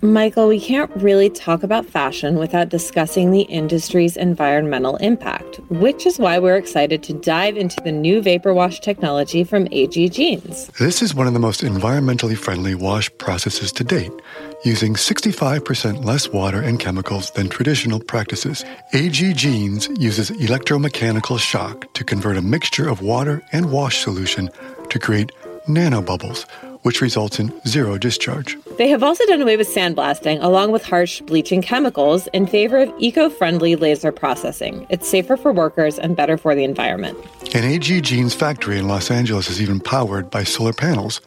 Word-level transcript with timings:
Michael, 0.00 0.46
we 0.46 0.60
can't 0.60 0.90
really 0.96 1.28
talk 1.28 1.64
about 1.64 1.84
fashion 1.84 2.36
without 2.36 2.68
discussing 2.68 3.32
the 3.32 3.42
industry's 3.42 4.16
environmental 4.16 4.96
impact, 4.96 5.58
which 5.70 6.06
is 6.06 6.18
why 6.18 6.38
we're 6.38 6.56
excited 6.56 7.02
to 7.02 7.12
dive 7.12 7.56
into 7.56 7.76
the 7.82 7.90
new 7.90 8.22
vapor 8.22 8.54
wash 8.54 8.78
technology 8.78 9.42
from 9.42 9.66
AG 9.72 10.08
Jeans. 10.10 10.68
This 10.78 11.02
is 11.02 11.16
one 11.16 11.26
of 11.26 11.32
the 11.32 11.40
most 11.40 11.62
environmentally 11.62 12.38
friendly 12.38 12.76
wash 12.76 13.10
processes 13.18 13.72
to 13.72 13.82
date, 13.84 14.12
using 14.64 14.94
65% 14.94 16.04
less 16.04 16.28
water 16.28 16.62
and 16.62 16.78
chemicals 16.78 17.32
than 17.32 17.48
traditional 17.48 17.98
practices. 17.98 18.64
AG 18.94 19.32
Jeans 19.34 19.88
uses 19.98 20.30
electromechanical 20.30 21.40
shock 21.40 21.92
to 21.94 22.04
convert 22.04 22.36
a 22.36 22.42
mixture 22.42 22.88
of 22.88 23.02
water 23.02 23.42
and 23.52 23.72
wash 23.72 23.98
solution 23.98 24.48
to 24.90 24.98
create 24.98 25.32
nanobubbles 25.66 26.46
which 26.82 27.00
results 27.00 27.38
in 27.38 27.52
zero 27.66 27.98
discharge. 27.98 28.56
They 28.76 28.88
have 28.88 29.02
also 29.02 29.24
done 29.26 29.42
away 29.42 29.56
with 29.56 29.68
sandblasting 29.68 30.38
along 30.42 30.72
with 30.72 30.84
harsh 30.84 31.20
bleaching 31.22 31.62
chemicals 31.62 32.26
in 32.28 32.46
favor 32.46 32.78
of 32.78 32.92
eco 32.98 33.28
friendly 33.28 33.76
laser 33.76 34.12
processing. 34.12 34.86
It's 34.88 35.08
safer 35.08 35.36
for 35.36 35.52
workers 35.52 35.98
and 35.98 36.16
better 36.16 36.36
for 36.36 36.54
the 36.54 36.64
environment. 36.64 37.18
An 37.54 37.64
AG 37.64 38.00
Jeans 38.00 38.34
factory 38.34 38.78
in 38.78 38.88
Los 38.88 39.10
Angeles 39.10 39.50
is 39.50 39.60
even 39.60 39.80
powered 39.80 40.30
by 40.30 40.44
solar 40.44 40.72
panels, 40.72 41.18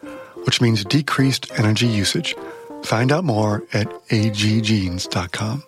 which 0.45 0.61
means 0.61 0.83
decreased 0.83 1.51
energy 1.57 1.87
usage. 1.87 2.35
Find 2.83 3.11
out 3.11 3.23
more 3.23 3.63
at 3.73 3.87
agjeans.com. 4.09 5.63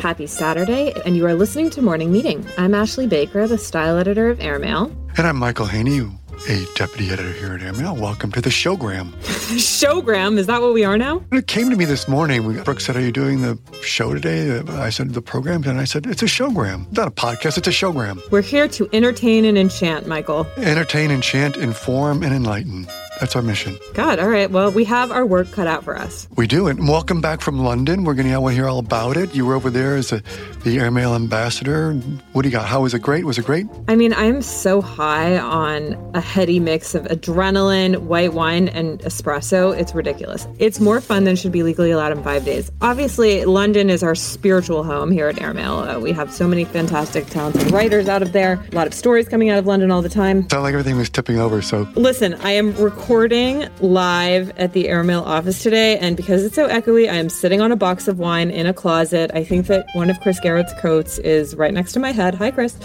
Happy 0.00 0.28
Saturday, 0.28 0.92
and 1.04 1.16
you 1.16 1.26
are 1.26 1.34
listening 1.34 1.70
to 1.70 1.82
Morning 1.82 2.12
Meeting. 2.12 2.46
I'm 2.56 2.72
Ashley 2.72 3.08
Baker, 3.08 3.48
the 3.48 3.58
style 3.58 3.98
editor 3.98 4.30
of 4.30 4.38
Airmail. 4.40 4.92
And 5.16 5.26
I'm 5.26 5.36
Michael 5.36 5.66
Hainey, 5.66 6.08
a 6.48 6.64
deputy 6.76 7.10
editor 7.10 7.32
here 7.32 7.52
at 7.54 7.62
Airmail. 7.62 7.96
Welcome 7.96 8.30
to 8.32 8.40
the 8.40 8.48
showgram. 8.50 9.10
showgram? 9.58 10.38
Is 10.38 10.46
that 10.46 10.62
what 10.62 10.72
we 10.72 10.84
are 10.84 10.96
now? 10.96 11.24
It 11.32 11.48
came 11.48 11.68
to 11.70 11.76
me 11.76 11.84
this 11.84 12.06
morning. 12.06 12.62
Brooke 12.62 12.80
said, 12.80 12.94
Are 12.94 13.00
you 13.00 13.10
doing 13.10 13.42
the 13.42 13.58
show 13.82 14.14
today? 14.14 14.58
Uh, 14.58 14.80
I 14.80 14.90
said, 14.90 15.14
The 15.14 15.22
program. 15.22 15.64
And 15.64 15.80
I 15.80 15.84
said, 15.84 16.06
It's 16.06 16.22
a 16.22 16.26
showgram. 16.26 16.86
It's 16.86 16.96
not 16.96 17.08
a 17.08 17.10
podcast, 17.10 17.58
it's 17.58 17.66
a 17.66 17.72
showgram. 17.72 18.22
We're 18.30 18.40
here 18.42 18.68
to 18.68 18.88
entertain 18.92 19.44
and 19.44 19.58
enchant, 19.58 20.06
Michael. 20.06 20.46
Entertain, 20.58 21.10
enchant, 21.10 21.56
inform, 21.56 22.22
and 22.22 22.32
enlighten. 22.32 22.86
That's 23.20 23.34
our 23.34 23.42
mission. 23.42 23.78
God, 23.94 24.18
all 24.20 24.28
right. 24.28 24.50
Well, 24.50 24.70
we 24.70 24.84
have 24.84 25.10
our 25.10 25.26
work 25.26 25.50
cut 25.50 25.66
out 25.66 25.82
for 25.82 25.96
us. 25.96 26.28
We 26.36 26.46
do. 26.46 26.68
And 26.68 26.88
welcome 26.88 27.20
back 27.20 27.40
from 27.40 27.58
London. 27.58 28.04
We're 28.04 28.14
going 28.14 28.28
to 28.28 28.50
hear 28.50 28.68
all 28.68 28.78
about 28.78 29.16
it. 29.16 29.34
You 29.34 29.44
were 29.44 29.54
over 29.54 29.70
there 29.70 29.96
as 29.96 30.12
a, 30.12 30.22
the 30.62 30.78
airmail 30.78 31.14
ambassador. 31.14 31.94
What 32.32 32.42
do 32.42 32.48
you 32.48 32.52
got? 32.52 32.66
How 32.66 32.82
was 32.82 32.94
it 32.94 33.00
great? 33.00 33.24
Was 33.24 33.36
it 33.36 33.44
great? 33.44 33.66
I 33.88 33.96
mean, 33.96 34.12
I'm 34.12 34.40
so 34.40 34.80
high 34.80 35.36
on 35.36 35.96
a 36.14 36.20
heady 36.20 36.60
mix 36.60 36.94
of 36.94 37.04
adrenaline, 37.06 37.98
white 37.98 38.34
wine, 38.34 38.68
and 38.68 39.00
espresso. 39.00 39.76
It's 39.76 39.94
ridiculous. 39.94 40.46
It's 40.58 40.78
more 40.78 41.00
fun 41.00 41.24
than 41.24 41.34
should 41.34 41.52
be 41.52 41.64
legally 41.64 41.90
allowed 41.90 42.12
in 42.12 42.22
five 42.22 42.44
days. 42.44 42.70
Obviously, 42.80 43.44
London 43.44 43.90
is 43.90 44.04
our 44.04 44.14
spiritual 44.14 44.84
home 44.84 45.10
here 45.10 45.26
at 45.26 45.40
Airmail. 45.40 45.78
Uh, 45.78 45.98
we 45.98 46.12
have 46.12 46.32
so 46.32 46.46
many 46.46 46.64
fantastic, 46.64 47.26
talented 47.26 47.70
writers 47.72 48.08
out 48.08 48.22
of 48.22 48.32
there. 48.32 48.64
A 48.70 48.74
lot 48.76 48.86
of 48.86 48.94
stories 48.94 49.28
coming 49.28 49.50
out 49.50 49.58
of 49.58 49.66
London 49.66 49.90
all 49.90 50.02
the 50.02 50.08
time. 50.08 50.48
Sound 50.48 50.62
like 50.62 50.72
everything 50.74 50.96
was 50.96 51.10
tipping 51.10 51.40
over. 51.40 51.62
So 51.62 51.88
listen, 51.96 52.34
I 52.34 52.52
am 52.52 52.74
recording 52.76 53.07
recording 53.08 53.66
live 53.80 54.50
at 54.58 54.74
the 54.74 54.86
airmail 54.86 55.22
office 55.22 55.62
today, 55.62 55.96
and 55.96 56.14
because 56.14 56.44
it's 56.44 56.54
so 56.54 56.68
echoey, 56.68 57.10
I 57.10 57.14
am 57.14 57.30
sitting 57.30 57.62
on 57.62 57.72
a 57.72 57.76
box 57.76 58.06
of 58.06 58.18
wine 58.18 58.50
in 58.50 58.66
a 58.66 58.74
closet. 58.74 59.30
I 59.32 59.44
think 59.44 59.66
that 59.68 59.86
one 59.94 60.10
of 60.10 60.20
Chris 60.20 60.38
Garrett's 60.40 60.74
coats 60.78 61.16
is 61.20 61.56
right 61.56 61.72
next 61.72 61.92
to 61.92 62.00
my 62.00 62.12
head. 62.12 62.34
Hi, 62.34 62.50
Chris. 62.50 62.76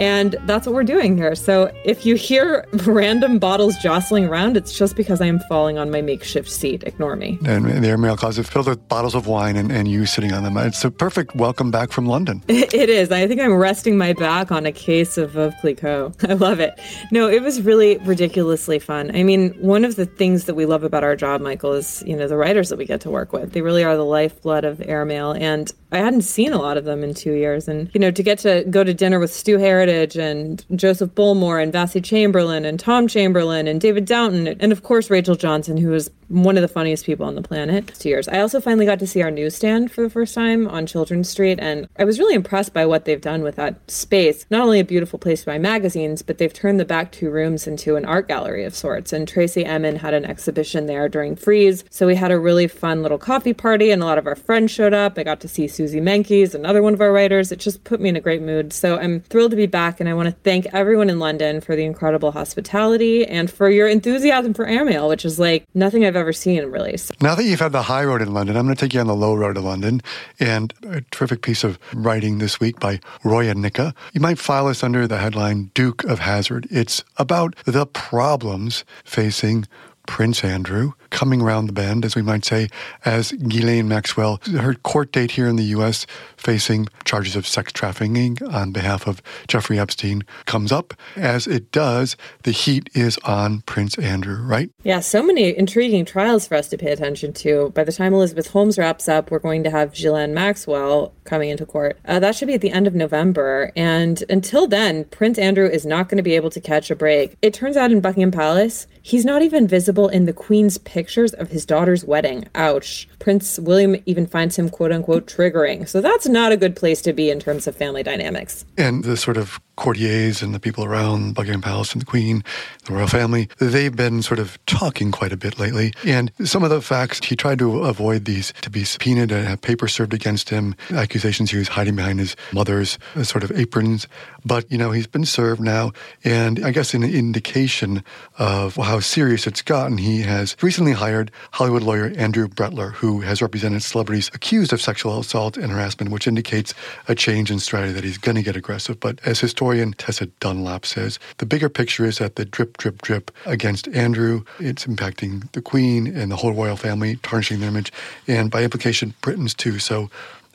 And 0.00 0.34
that's 0.46 0.66
what 0.66 0.74
we're 0.74 0.82
doing 0.82 1.18
here. 1.18 1.34
So 1.34 1.70
if 1.84 2.06
you 2.06 2.14
hear 2.14 2.64
random 2.86 3.38
bottles 3.38 3.76
jostling 3.76 4.24
around, 4.24 4.56
it's 4.56 4.72
just 4.72 4.96
because 4.96 5.20
I 5.20 5.26
am 5.26 5.40
falling 5.40 5.76
on 5.76 5.90
my 5.90 6.00
makeshift 6.00 6.50
seat. 6.50 6.82
Ignore 6.84 7.16
me. 7.16 7.38
And 7.44 7.66
the 7.66 7.86
airmail 7.86 8.16
closet 8.16 8.46
filled 8.46 8.68
with 8.68 8.88
bottles 8.88 9.14
of 9.14 9.26
wine 9.26 9.56
and, 9.56 9.70
and 9.70 9.88
you 9.88 10.06
sitting 10.06 10.32
on 10.32 10.42
them. 10.42 10.56
It's 10.56 10.82
a 10.86 10.90
perfect 10.90 11.36
welcome 11.36 11.70
back 11.70 11.92
from 11.92 12.06
London. 12.06 12.42
it 12.48 12.88
is. 12.88 13.12
I 13.12 13.28
think 13.28 13.42
I'm 13.42 13.52
resting 13.52 13.98
my 13.98 14.14
back 14.14 14.50
on 14.50 14.64
a 14.64 14.72
case 14.72 15.18
of 15.18 15.32
Veuve 15.32 15.54
Clicquot. 15.60 16.14
I 16.30 16.32
love 16.32 16.60
it. 16.60 16.80
No, 17.12 17.28
it 17.28 17.42
was 17.42 17.60
really 17.60 17.98
ridiculously 17.98 18.78
fun. 18.78 19.14
I 19.14 19.22
mean, 19.22 19.50
one 19.60 19.84
of 19.84 19.96
the 19.96 20.06
things 20.06 20.46
that 20.46 20.54
we 20.54 20.64
love 20.64 20.82
about 20.82 21.04
our 21.04 21.14
job, 21.14 21.42
Michael, 21.42 21.74
is, 21.74 22.02
you 22.06 22.16
know, 22.16 22.26
the 22.26 22.38
writers 22.38 22.70
that 22.70 22.78
we 22.78 22.86
get 22.86 23.02
to 23.02 23.10
work 23.10 23.34
with. 23.34 23.52
They 23.52 23.60
really 23.60 23.84
are 23.84 23.98
the 23.98 24.04
lifeblood 24.06 24.64
of 24.64 24.80
airmail. 24.80 25.32
And 25.32 25.70
I 25.92 25.98
hadn't 25.98 26.22
seen 26.22 26.54
a 26.54 26.58
lot 26.58 26.78
of 26.78 26.86
them 26.86 27.04
in 27.04 27.12
two 27.12 27.32
years. 27.32 27.68
And, 27.68 27.90
you 27.92 28.00
know, 28.00 28.10
to 28.10 28.22
get 28.22 28.38
to 28.38 28.64
go 28.70 28.82
to 28.82 28.94
dinner 28.94 29.18
with 29.18 29.30
Stu 29.30 29.58
And 29.90 30.64
Joseph 30.76 31.10
Bullmore 31.10 31.62
and 31.62 31.72
Vassi 31.72 32.02
Chamberlain 32.02 32.64
and 32.64 32.78
Tom 32.78 33.08
Chamberlain 33.08 33.66
and 33.66 33.80
David 33.80 34.04
Downton 34.04 34.46
and, 34.46 34.72
of 34.72 34.82
course, 34.82 35.10
Rachel 35.10 35.34
Johnson, 35.34 35.76
who 35.76 35.90
was 35.90 36.10
one 36.30 36.56
of 36.56 36.62
the 36.62 36.68
funniest 36.68 37.04
people 37.04 37.26
on 37.26 37.34
the 37.34 37.42
planet. 37.42 37.88
Two 37.98 38.08
years. 38.08 38.28
I 38.28 38.38
also 38.38 38.60
finally 38.60 38.86
got 38.86 39.00
to 39.00 39.06
see 39.06 39.20
our 39.20 39.32
newsstand 39.32 39.90
for 39.90 40.02
the 40.02 40.10
first 40.10 40.32
time 40.32 40.68
on 40.68 40.86
Chiltern 40.86 41.24
Street. 41.24 41.58
And 41.60 41.88
I 41.98 42.04
was 42.04 42.20
really 42.20 42.34
impressed 42.34 42.72
by 42.72 42.86
what 42.86 43.04
they've 43.04 43.20
done 43.20 43.42
with 43.42 43.56
that 43.56 43.90
space. 43.90 44.46
Not 44.48 44.62
only 44.62 44.78
a 44.78 44.84
beautiful 44.84 45.18
place 45.18 45.40
to 45.40 45.46
buy 45.46 45.58
magazines, 45.58 46.22
but 46.22 46.38
they've 46.38 46.52
turned 46.52 46.78
the 46.78 46.84
back 46.84 47.10
two 47.10 47.30
rooms 47.30 47.66
into 47.66 47.96
an 47.96 48.04
art 48.04 48.28
gallery 48.28 48.64
of 48.64 48.76
sorts. 48.76 49.12
And 49.12 49.26
Tracey 49.26 49.64
Emin 49.64 49.96
had 49.96 50.14
an 50.14 50.24
exhibition 50.24 50.86
there 50.86 51.08
during 51.08 51.34
Frieze, 51.34 51.84
So 51.90 52.06
we 52.06 52.14
had 52.14 52.30
a 52.30 52.38
really 52.38 52.68
fun 52.68 53.02
little 53.02 53.18
coffee 53.18 53.52
party 53.52 53.90
and 53.90 54.00
a 54.00 54.06
lot 54.06 54.18
of 54.18 54.26
our 54.26 54.36
friends 54.36 54.70
showed 54.70 54.94
up. 54.94 55.18
I 55.18 55.24
got 55.24 55.40
to 55.40 55.48
see 55.48 55.66
Suzy 55.66 56.00
Menkes, 56.00 56.54
another 56.54 56.80
one 56.80 56.94
of 56.94 57.00
our 57.00 57.12
writers. 57.12 57.50
It 57.50 57.58
just 57.58 57.82
put 57.82 58.00
me 58.00 58.08
in 58.08 58.16
a 58.16 58.20
great 58.20 58.42
mood. 58.42 58.72
So 58.72 58.98
I'm 58.98 59.20
thrilled 59.22 59.50
to 59.50 59.56
be 59.56 59.66
back, 59.70 60.00
and 60.00 60.08
I 60.08 60.14
want 60.14 60.28
to 60.28 60.34
thank 60.42 60.66
everyone 60.72 61.10
in 61.10 61.18
London 61.18 61.60
for 61.60 61.76
the 61.76 61.84
incredible 61.84 62.32
hospitality 62.32 63.26
and 63.26 63.50
for 63.50 63.70
your 63.70 63.88
enthusiasm 63.88 64.54
for 64.54 64.66
airmail, 64.66 65.08
which 65.08 65.24
is 65.24 65.38
like 65.38 65.66
nothing 65.74 66.04
I've 66.04 66.16
ever 66.16 66.32
seen 66.32 66.64
really. 66.66 66.96
So- 66.96 67.14
now 67.20 67.34
that 67.34 67.44
you've 67.44 67.60
had 67.60 67.72
the 67.72 67.82
high 67.82 68.04
road 68.04 68.22
in 68.22 68.32
London, 68.32 68.56
I'm 68.56 68.64
going 68.66 68.76
to 68.76 68.80
take 68.80 68.94
you 68.94 69.00
on 69.00 69.06
the 69.06 69.14
low 69.14 69.34
road 69.34 69.54
to 69.54 69.60
London. 69.60 70.00
And 70.38 70.72
a 70.84 71.00
terrific 71.10 71.42
piece 71.42 71.64
of 71.64 71.78
writing 71.94 72.38
this 72.38 72.60
week 72.60 72.80
by 72.80 73.00
Roya 73.24 73.54
Nikkhah. 73.54 73.94
You 74.12 74.20
might 74.20 74.38
file 74.38 74.66
this 74.66 74.82
under 74.82 75.06
the 75.06 75.18
headline 75.18 75.70
Duke 75.74 76.04
of 76.04 76.20
Hazard. 76.20 76.66
It's 76.70 77.04
about 77.16 77.54
the 77.64 77.86
problems 77.86 78.84
facing 79.04 79.66
Prince 80.06 80.44
Andrew 80.44 80.92
coming 81.10 81.40
around 81.40 81.66
the 81.66 81.72
bend, 81.72 82.04
as 82.04 82.16
we 82.16 82.22
might 82.22 82.44
say, 82.44 82.68
as 83.04 83.32
Ghislaine 83.32 83.88
Maxwell, 83.88 84.40
her 84.58 84.74
court 84.74 85.12
date 85.12 85.32
here 85.32 85.46
in 85.46 85.56
the 85.56 85.64
U.S., 85.64 86.06
facing 86.36 86.88
charges 87.04 87.36
of 87.36 87.46
sex 87.46 87.72
trafficking 87.72 88.38
on 88.50 88.72
behalf 88.72 89.06
of 89.06 89.22
Jeffrey 89.46 89.78
Epstein, 89.78 90.22
comes 90.46 90.72
up. 90.72 90.94
As 91.16 91.46
it 91.46 91.70
does, 91.72 92.16
the 92.44 92.52
heat 92.52 92.88
is 92.94 93.18
on 93.18 93.60
Prince 93.62 93.98
Andrew, 93.98 94.42
right? 94.42 94.70
Yeah, 94.82 95.00
so 95.00 95.22
many 95.22 95.56
intriguing 95.56 96.04
trials 96.04 96.46
for 96.46 96.54
us 96.54 96.68
to 96.68 96.78
pay 96.78 96.92
attention 96.92 97.32
to. 97.34 97.70
By 97.70 97.84
the 97.84 97.92
time 97.92 98.14
Elizabeth 98.14 98.48
Holmes 98.48 98.78
wraps 98.78 99.08
up, 99.08 99.30
we're 99.30 99.38
going 99.38 99.62
to 99.64 99.70
have 99.70 99.92
Ghislaine 99.92 100.34
Maxwell 100.34 101.12
coming 101.24 101.50
into 101.50 101.66
court. 101.66 101.98
Uh, 102.06 102.18
that 102.20 102.34
should 102.34 102.48
be 102.48 102.54
at 102.54 102.60
the 102.60 102.70
end 102.70 102.86
of 102.86 102.94
November. 102.94 103.72
And 103.76 104.22
until 104.28 104.66
then, 104.66 105.04
Prince 105.04 105.38
Andrew 105.38 105.66
is 105.66 105.84
not 105.84 106.08
going 106.08 106.16
to 106.16 106.22
be 106.22 106.34
able 106.36 106.50
to 106.50 106.60
catch 106.60 106.90
a 106.90 106.96
break. 106.96 107.36
It 107.42 107.54
turns 107.54 107.76
out 107.76 107.92
in 107.92 108.00
Buckingham 108.00 108.30
Palace, 108.30 108.86
he's 109.02 109.24
not 109.24 109.42
even 109.42 109.68
visible 109.68 110.08
in 110.08 110.26
the 110.26 110.32
Queen's 110.32 110.78
pictures 111.00 111.32
of 111.32 111.48
his 111.48 111.64
daughter's 111.64 112.04
wedding. 112.04 112.44
Ouch. 112.54 113.08
Prince 113.20 113.58
William 113.58 113.96
even 114.04 114.26
finds 114.26 114.58
him 114.58 114.68
quote 114.68 114.92
unquote 114.92 115.26
triggering. 115.26 115.88
So 115.88 116.02
that's 116.02 116.28
not 116.28 116.52
a 116.52 116.58
good 116.58 116.76
place 116.76 117.00
to 117.02 117.14
be 117.14 117.30
in 117.30 117.40
terms 117.40 117.66
of 117.66 117.74
family 117.74 118.02
dynamics. 118.02 118.66
And 118.76 119.02
the 119.02 119.16
sort 119.16 119.38
of 119.38 119.58
courtiers 119.80 120.42
and 120.42 120.54
the 120.54 120.60
people 120.60 120.84
around 120.84 121.34
Buckingham 121.34 121.62
Palace 121.62 121.92
and 121.94 122.02
the 122.02 122.06
Queen, 122.06 122.44
the 122.84 122.92
royal 122.92 123.08
family, 123.08 123.48
they've 123.58 123.96
been 123.96 124.20
sort 124.22 124.38
of 124.38 124.58
talking 124.66 125.10
quite 125.10 125.32
a 125.32 125.38
bit 125.38 125.58
lately. 125.58 125.92
And 126.04 126.30
some 126.44 126.62
of 126.62 126.68
the 126.68 126.82
facts, 126.82 127.24
he 127.24 127.34
tried 127.34 127.58
to 127.60 127.84
avoid 127.84 128.26
these 128.26 128.52
to 128.60 128.68
be 128.68 128.84
subpoenaed 128.84 129.32
and 129.32 129.48
have 129.48 129.62
papers 129.62 129.94
served 129.94 130.12
against 130.12 130.50
him, 130.50 130.76
accusations 130.92 131.50
he 131.50 131.56
was 131.56 131.68
hiding 131.68 131.96
behind 131.96 132.20
his 132.20 132.36
mother's 132.52 132.98
uh, 133.16 133.24
sort 133.24 133.42
of 133.42 133.50
aprons. 133.52 134.06
But, 134.44 134.70
you 134.70 134.76
know, 134.76 134.90
he's 134.90 135.06
been 135.06 135.24
served 135.24 135.62
now. 135.62 135.92
And 136.24 136.62
I 136.64 136.72
guess 136.72 136.92
an 136.92 137.02
indication 137.02 138.04
of 138.38 138.76
how 138.76 139.00
serious 139.00 139.46
it's 139.46 139.62
gotten, 139.62 139.96
he 139.96 140.20
has 140.22 140.56
recently 140.60 140.92
hired 140.92 141.30
Hollywood 141.52 141.82
lawyer 141.82 142.12
Andrew 142.16 142.48
Brettler, 142.48 142.92
who 142.92 143.22
has 143.22 143.40
represented 143.40 143.82
celebrities 143.82 144.30
accused 144.34 144.74
of 144.74 144.82
sexual 144.82 145.20
assault 145.20 145.56
and 145.56 145.72
harassment, 145.72 146.12
which 146.12 146.26
indicates 146.26 146.74
a 147.08 147.14
change 147.14 147.50
in 147.50 147.60
strategy 147.60 147.94
that 147.94 148.04
he's 148.04 148.18
going 148.18 148.36
to 148.36 148.42
get 148.42 148.56
aggressive. 148.56 149.00
But 149.00 149.20
as 149.24 149.38
historian 149.70 149.92
Tessa 149.92 150.26
Dunlap 150.40 150.84
says, 150.84 151.20
the 151.38 151.46
bigger 151.46 151.68
picture 151.68 152.04
is 152.04 152.18
that 152.18 152.34
the 152.34 152.44
drip, 152.44 152.76
drip, 152.76 153.02
drip 153.02 153.30
against 153.46 153.86
Andrew, 153.88 154.42
it's 154.58 154.84
impacting 154.84 155.50
the 155.52 155.62
Queen 155.62 156.08
and 156.08 156.30
the 156.30 156.36
whole 156.36 156.52
royal 156.52 156.76
family, 156.76 157.16
tarnishing 157.22 157.60
their 157.60 157.68
image, 157.68 157.92
and 158.26 158.50
by 158.50 158.64
implication, 158.64 159.14
Britain's 159.20 159.54
too. 159.54 159.78
So 159.78 160.10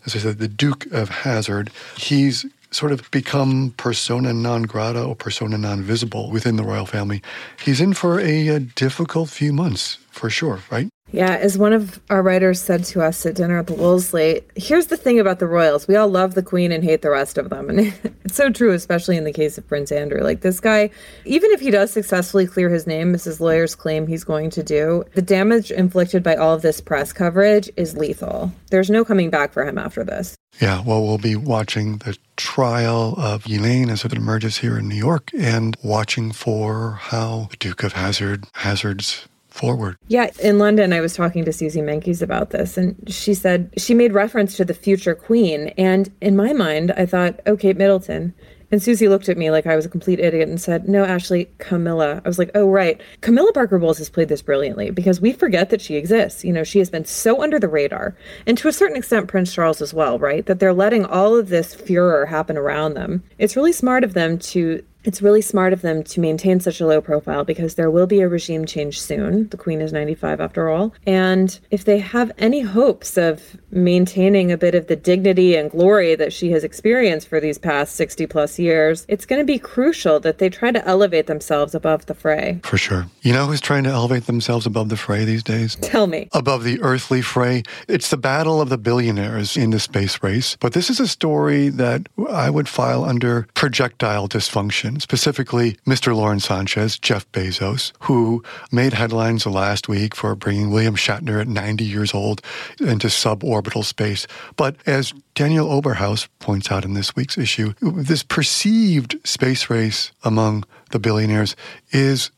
as 0.06 0.15
I 0.15 0.19
said, 0.19 0.39
the 0.39 0.50
Duke 0.50 0.85
of 0.91 1.07
Hazard, 1.09 1.71
he's 1.97 2.45
sort 2.71 2.91
of 2.91 3.09
become 3.12 3.73
persona 3.77 4.33
non 4.33 4.63
grata 4.63 5.01
or 5.01 5.15
persona 5.15 5.57
non 5.57 5.81
visible 5.81 6.29
within 6.29 6.57
the 6.57 6.63
royal 6.63 6.85
family. 6.85 7.21
He's 7.63 7.79
in 7.79 7.94
for 7.94 8.19
a, 8.19 8.50
a 8.50 8.59
difficult 8.59 9.29
few 9.29 9.53
months, 9.53 9.97
for 10.11 10.29
sure, 10.29 10.59
right? 10.69 10.89
Yeah, 11.16 11.36
as 11.36 11.57
one 11.57 11.72
of 11.72 12.02
our 12.10 12.22
writers 12.22 12.62
said 12.62 12.84
to 12.86 13.02
us 13.02 13.25
at 13.25 13.36
dinner 13.36 13.60
at 13.60 13.68
the 13.68 13.74
Wolseley, 13.74 14.42
here's 14.56 14.88
the 14.88 14.98
thing 14.98 15.18
about 15.18 15.40
the 15.40 15.48
royals. 15.48 15.88
We 15.88 15.96
all 15.96 16.10
love 16.10 16.34
the 16.34 16.44
queen 16.44 16.74
and 16.74 16.84
hate 16.84 17.04
the 17.04 17.10
rest 17.10 17.38
of 17.38 17.50
them. 17.50 17.69
And 17.75 17.94
it's 18.25 18.36
so 18.36 18.50
true, 18.50 18.74
especially 18.74 19.16
in 19.16 19.24
the 19.24 19.34
case 19.34 19.57
of 19.57 19.68
Prince 19.68 19.92
Andrew. 19.92 20.22
Like 20.22 20.42
this 20.42 20.60
guy, 20.60 20.90
even 21.25 21.52
if 21.52 21.62
he 21.62 21.72
does 21.72 21.92
successfully 21.92 22.48
clear 22.48 22.69
his 22.69 22.86
name, 22.86 23.13
as 23.13 23.24
his 23.24 23.40
lawyers 23.40 23.75
claim 23.75 24.07
he's 24.07 24.24
going 24.24 24.50
to 24.52 24.63
do, 24.63 25.04
the 25.13 25.22
damage 25.22 25.72
inflicted 25.72 26.22
by 26.22 26.36
all 26.36 26.54
of 26.54 26.62
this 26.62 26.81
press 26.81 27.13
coverage 27.13 27.69
is 27.78 27.96
lethal. 27.96 28.52
There's 28.72 28.90
no 28.90 29.06
coming 29.06 29.30
back 29.30 29.54
for 29.54 29.66
him 29.66 29.78
after 29.78 30.04
this. 30.04 30.36
Yeah, 30.62 30.84
well, 30.86 31.04
we'll 31.04 31.18
be 31.18 31.36
watching 31.36 31.98
the 31.98 32.18
trial 32.36 33.16
of 33.18 33.46
Elaine 33.48 33.90
as 33.90 34.06
it 34.06 34.13
emerges 34.13 34.57
here 34.57 34.78
in 34.78 34.90
New 34.90 34.96
York 34.96 35.31
and 35.38 35.78
watching 35.84 36.31
for 36.31 36.92
how 36.92 37.48
the 37.52 37.57
Duke 37.57 37.84
of 37.84 37.94
Hazard 37.94 38.46
hazards 38.54 39.28
forward. 39.56 39.98
Yeah, 40.07 40.30
in 40.44 40.60
London, 40.60 40.94
I 40.94 41.02
was 41.02 41.16
talking 41.16 41.46
to 41.46 41.54
Suzy 41.54 41.81
Menkes 41.81 42.22
about 42.22 42.50
this, 42.52 42.78
and 42.78 42.96
she 43.07 43.34
said 43.34 43.72
she 43.78 43.94
made 43.94 44.13
reference 44.13 44.57
to 44.57 44.66
the 44.66 44.74
future 44.74 45.16
queen. 45.16 45.69
And 45.78 46.12
in 46.22 46.36
my 46.36 46.54
mind, 46.54 46.92
I 46.92 47.06
thought, 47.06 47.40
oh, 47.46 47.56
Kate 47.56 47.78
Middleton. 47.78 48.34
And 48.72 48.81
Suzy 48.81 49.07
looked 49.07 49.30
at 49.30 49.38
me 49.38 49.52
like 49.52 49.68
I 49.68 49.75
was 49.75 49.86
a 49.86 49.90
complete 49.90 50.19
idiot 50.19 50.50
and 50.50 50.60
said, 50.60 50.90
No, 50.90 51.06
Ashley, 51.06 51.50
Camilla. 51.60 52.22
I 52.25 52.28
was 52.28 52.40
like, 52.40 52.50
Oh, 52.56 52.68
right. 52.68 53.00
Camilla 53.22 53.54
Parker 53.54 53.78
Bowles 53.78 54.00
has 54.00 54.10
played 54.10 54.28
this 54.28 54.42
brilliantly 54.42 54.90
because 54.90 55.22
we 55.22 55.31
forget 55.34 55.69
that 55.69 55.81
she 55.81 55.96
exists. 55.96 56.44
You 56.44 56.52
know, 56.52 56.63
she 56.63 56.80
has 56.80 56.90
been 56.90 57.06
so 57.06 57.42
under 57.42 57.60
the 57.60 57.68
radar. 57.68 58.18
And 58.48 58.57
to 58.57 58.68
a 58.68 58.74
certain 58.74 58.98
extent, 58.98 59.28
Prince 59.28 59.54
Charles 59.54 59.81
as 59.81 59.94
well, 59.94 60.19
right? 60.19 60.46
That 60.46 60.60
they're 60.60 60.74
letting 60.74 61.06
all 61.06 61.36
of 61.36 61.50
this 61.50 61.75
furor 61.75 62.25
happen 62.25 62.57
around 62.57 62.96
them. 62.96 63.24
It's 63.38 63.56
really 63.56 63.72
smart 63.72 64.04
of 64.04 64.13
them 64.13 64.40
to 64.40 64.84
it's 65.06 65.22
really 65.22 65.42
smart 65.42 65.74
of 65.74 65.81
them 65.81 66.04
to 66.04 66.19
maintain 66.19 66.60
such 66.60 66.81
a 66.81 66.88
low 66.88 67.02
profile 67.02 67.44
because 67.44 67.75
there 67.75 67.92
will 67.92 68.07
be 68.07 68.22
a 68.22 68.28
regime 68.28 68.66
change 68.66 69.00
soon. 69.00 69.48
The 69.50 69.57
Queen 69.57 69.81
is 69.81 69.94
95 69.94 70.42
after 70.42 70.69
all. 70.69 70.94
And 71.06 71.57
if 71.72 71.86
they 71.86 72.00
have 72.00 72.31
any 72.38 72.62
hopes 72.62 73.18
of 73.18 73.57
maintaining 73.69 74.52
a 74.52 74.57
bit 74.57 74.74
of 74.74 74.88
the 74.88 74.96
dignity 74.96 75.56
and 75.56 75.69
glory 75.69 76.16
that 76.16 76.34
she 76.34 76.52
has 76.52 76.63
experienced 76.63 77.28
for 77.28 77.40
these 77.40 77.57
past 77.57 77.96
60 77.96 78.25
plus 78.28 78.57
years, 78.57 79.06
it's 79.07 79.25
going 79.25 79.40
to 79.40 79.46
be 79.46 79.60
crucial 79.60 80.19
that 80.22 80.40
they 80.40 80.50
try 80.50 80.72
to 80.72 80.86
elevate 80.88 81.28
themselves 81.28 81.75
above 81.75 82.06
the 82.07 82.13
fray. 82.13 82.60
For 82.63 82.78
sure. 82.78 83.06
You 83.22 83.34
know 83.34 83.46
who's 83.46 83.62
trying 83.62 83.84
to 83.84 83.92
elevate 83.92 84.25
themselves 84.25 84.66
above 84.66 84.90
the 84.90 84.98
fray 84.98 85.25
these 85.25 85.44
days? 85.44 85.75
Tell 85.78 86.07
me. 86.07 86.30
Above 86.34 86.63
the 86.63 86.81
earthly 86.81 87.22
fray. 87.22 87.63
It's 87.88 88.10
the 88.10 88.18
battle 88.18 88.62
of 88.62 88.69
the 88.69 88.78
billionaires 88.78 89.56
in 89.56 89.69
the 89.69 89.80
space 89.80 90.24
race. 90.24 90.57
But 90.60 90.74
this 90.74 90.90
is 90.90 91.00
a 91.00 91.07
story 91.07 91.69
that 91.69 92.07
I 92.30 92.50
would 92.50 92.68
file 92.68 93.04
under 93.04 93.48
projectile 93.54 94.28
dysfunction 94.28 94.94
specifically 95.00 95.77
Mr. 95.86 96.15
Lauren 96.15 96.39
Sanchez, 96.39 96.97
Jeff 96.97 97.30
Bezos, 97.31 97.92
who 98.01 98.44
made 98.71 98.94
headlines 98.94 99.45
last 99.45 99.88
week 99.88 100.15
for 100.15 100.36
bringing 100.36 100.71
William 100.71 100.95
Shatner 100.95 101.42
at 101.42 101.47
90 101.47 101.83
years 101.83 102.13
old 102.13 102.42
into 102.80 103.07
suborbital 103.07 103.83
space. 103.83 104.27
But 104.56 104.75
as 104.86 105.13
Daniel 105.33 105.68
Oberhaus 105.68 106.27
points 106.39 106.71
out 106.71 106.86
in 106.86 106.94
this 106.94 107.15
week's 107.15 107.38
issue, 107.38 107.74
this 107.81 108.24
perceived 108.24 109.15
space 109.27 109.69
race 109.69 110.12
among 110.24 110.63
the 110.92 111.00
billionaires 111.00 111.56
is 111.92 112.31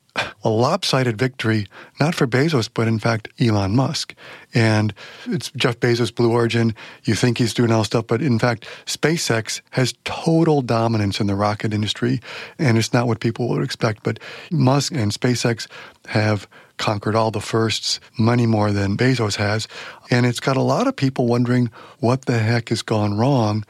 a 0.44 0.50
lopsided 0.50 1.18
victory, 1.18 1.68
not 2.00 2.16
for 2.16 2.28
Bezos, 2.28 2.70
but 2.74 2.88
in 2.88 3.00
fact 3.00 3.28
Elon 3.40 3.76
Musk. 3.76 4.14
And 4.54 4.94
it's 5.26 5.52
Jeff 5.52 5.80
Bezos, 5.80 6.14
Blue 6.14 6.32
Origin. 6.32 6.74
You 7.04 7.16
think 7.16 7.38
he's 7.38 7.54
doing 7.54 7.72
all 7.72 7.84
stuff, 7.84 8.08
but 8.08 8.22
in 8.22 8.40
fact, 8.40 8.68
SpaceX 8.86 9.62
has 9.72 9.94
total 10.04 10.62
dominance 10.62 11.20
in 11.20 11.28
the 11.28 11.36
rocket 11.36 11.74
industry, 11.74 12.22
and 12.58 12.78
it's 12.78 12.94
not 12.94 13.08
what 13.08 13.20
people 13.20 13.48
would 13.50 13.64
expect. 13.64 14.04
But 14.04 14.20
Musk 14.52 14.94
and 14.94 15.12
SpaceX 15.12 15.68
have 16.08 16.48
conquered 16.78 17.16
all 17.16 17.32
the 17.32 17.42
firsts, 17.42 18.00
money 18.18 18.46
more 18.46 18.72
than 18.72 18.98
Bezos 18.98 19.36
has. 19.36 19.68
And 20.10 20.26
it's 20.26 20.40
got 20.40 20.58
a 20.58 20.62
lot 20.62 20.88
of 20.88 20.96
people 20.96 21.28
wondering 21.28 21.72
what 22.00 22.26
the 22.26 22.40
heck 22.40 22.70
has 22.70 22.82
gone 22.82 23.18
wrong 23.18 23.66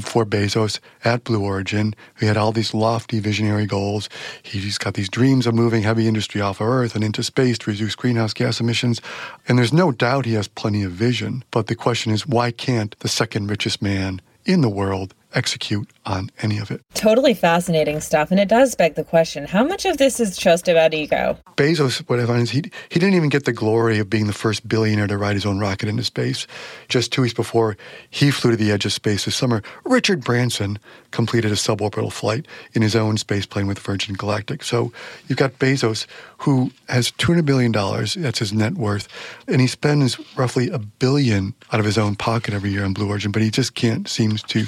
for 0.00 0.24
Bezos 0.24 0.80
at 1.04 1.24
Blue 1.24 1.42
Origin. 1.42 1.94
He 2.18 2.26
had 2.26 2.36
all 2.36 2.52
these 2.52 2.74
lofty 2.74 3.20
visionary 3.20 3.66
goals. 3.66 4.08
He's 4.42 4.78
got 4.78 4.94
these 4.94 5.08
dreams 5.08 5.46
of 5.46 5.54
moving 5.54 5.82
heavy 5.82 6.08
industry 6.08 6.40
off 6.40 6.60
of 6.60 6.66
Earth 6.66 6.94
and 6.94 7.04
into 7.04 7.22
space 7.22 7.58
to 7.58 7.70
reduce 7.70 7.94
greenhouse 7.94 8.32
gas 8.32 8.60
emissions. 8.60 9.00
And 9.48 9.58
there's 9.58 9.72
no 9.72 9.92
doubt 9.92 10.26
he 10.26 10.34
has 10.34 10.48
plenty 10.48 10.82
of 10.82 10.92
vision. 10.92 11.44
But 11.50 11.66
the 11.66 11.74
question 11.74 12.12
is, 12.12 12.26
why 12.26 12.50
can't 12.50 12.98
the 13.00 13.08
second 13.08 13.48
richest 13.48 13.82
man 13.82 14.20
in 14.44 14.60
the 14.60 14.68
world 14.68 15.14
execute 15.34 15.88
on 16.06 16.30
any 16.42 16.58
of 16.58 16.70
it. 16.70 16.80
Totally 16.94 17.34
fascinating 17.34 18.00
stuff. 18.00 18.30
And 18.30 18.40
it 18.40 18.48
does 18.48 18.74
beg 18.74 18.94
the 18.94 19.04
question 19.04 19.46
how 19.46 19.64
much 19.64 19.84
of 19.84 19.98
this 19.98 20.20
is 20.20 20.36
just 20.36 20.68
about 20.68 20.94
ego? 20.94 21.36
Bezos, 21.56 21.98
what 22.08 22.20
I 22.20 22.26
find 22.26 22.42
is 22.42 22.50
he, 22.50 22.62
he 22.88 23.00
didn't 23.00 23.14
even 23.14 23.28
get 23.28 23.44
the 23.44 23.52
glory 23.52 23.98
of 23.98 24.08
being 24.08 24.26
the 24.26 24.32
first 24.32 24.66
billionaire 24.66 25.06
to 25.06 25.18
ride 25.18 25.34
his 25.34 25.46
own 25.46 25.58
rocket 25.58 25.88
into 25.88 26.04
space. 26.04 26.46
Just 26.88 27.12
two 27.12 27.22
weeks 27.22 27.34
before 27.34 27.76
he 28.10 28.30
flew 28.30 28.52
to 28.52 28.56
the 28.56 28.72
edge 28.72 28.84
of 28.84 28.92
space 28.92 29.24
this 29.24 29.36
summer, 29.36 29.62
Richard 29.84 30.22
Branson 30.24 30.78
completed 31.14 31.52
a 31.52 31.54
suborbital 31.54 32.12
flight 32.12 32.46
in 32.72 32.82
his 32.82 32.96
own 32.96 33.16
space 33.16 33.46
plane 33.46 33.68
with 33.68 33.78
Virgin 33.78 34.14
Galactic. 34.14 34.64
So 34.64 34.92
you've 35.28 35.38
got 35.38 35.58
Bezos, 35.60 36.06
who 36.38 36.72
has 36.88 37.12
$200 37.12 37.46
billion, 37.46 37.72
that's 37.72 38.40
his 38.40 38.52
net 38.52 38.74
worth, 38.74 39.08
and 39.46 39.60
he 39.60 39.68
spends 39.68 40.18
roughly 40.36 40.68
a 40.70 40.78
billion 40.78 41.54
out 41.72 41.78
of 41.78 41.86
his 41.86 41.96
own 41.96 42.16
pocket 42.16 42.52
every 42.52 42.70
year 42.70 42.84
on 42.84 42.94
Blue 42.94 43.08
Origin, 43.08 43.30
but 43.30 43.42
he 43.42 43.50
just 43.50 43.74
can't 43.76 44.08
seem 44.08 44.36
to 44.36 44.66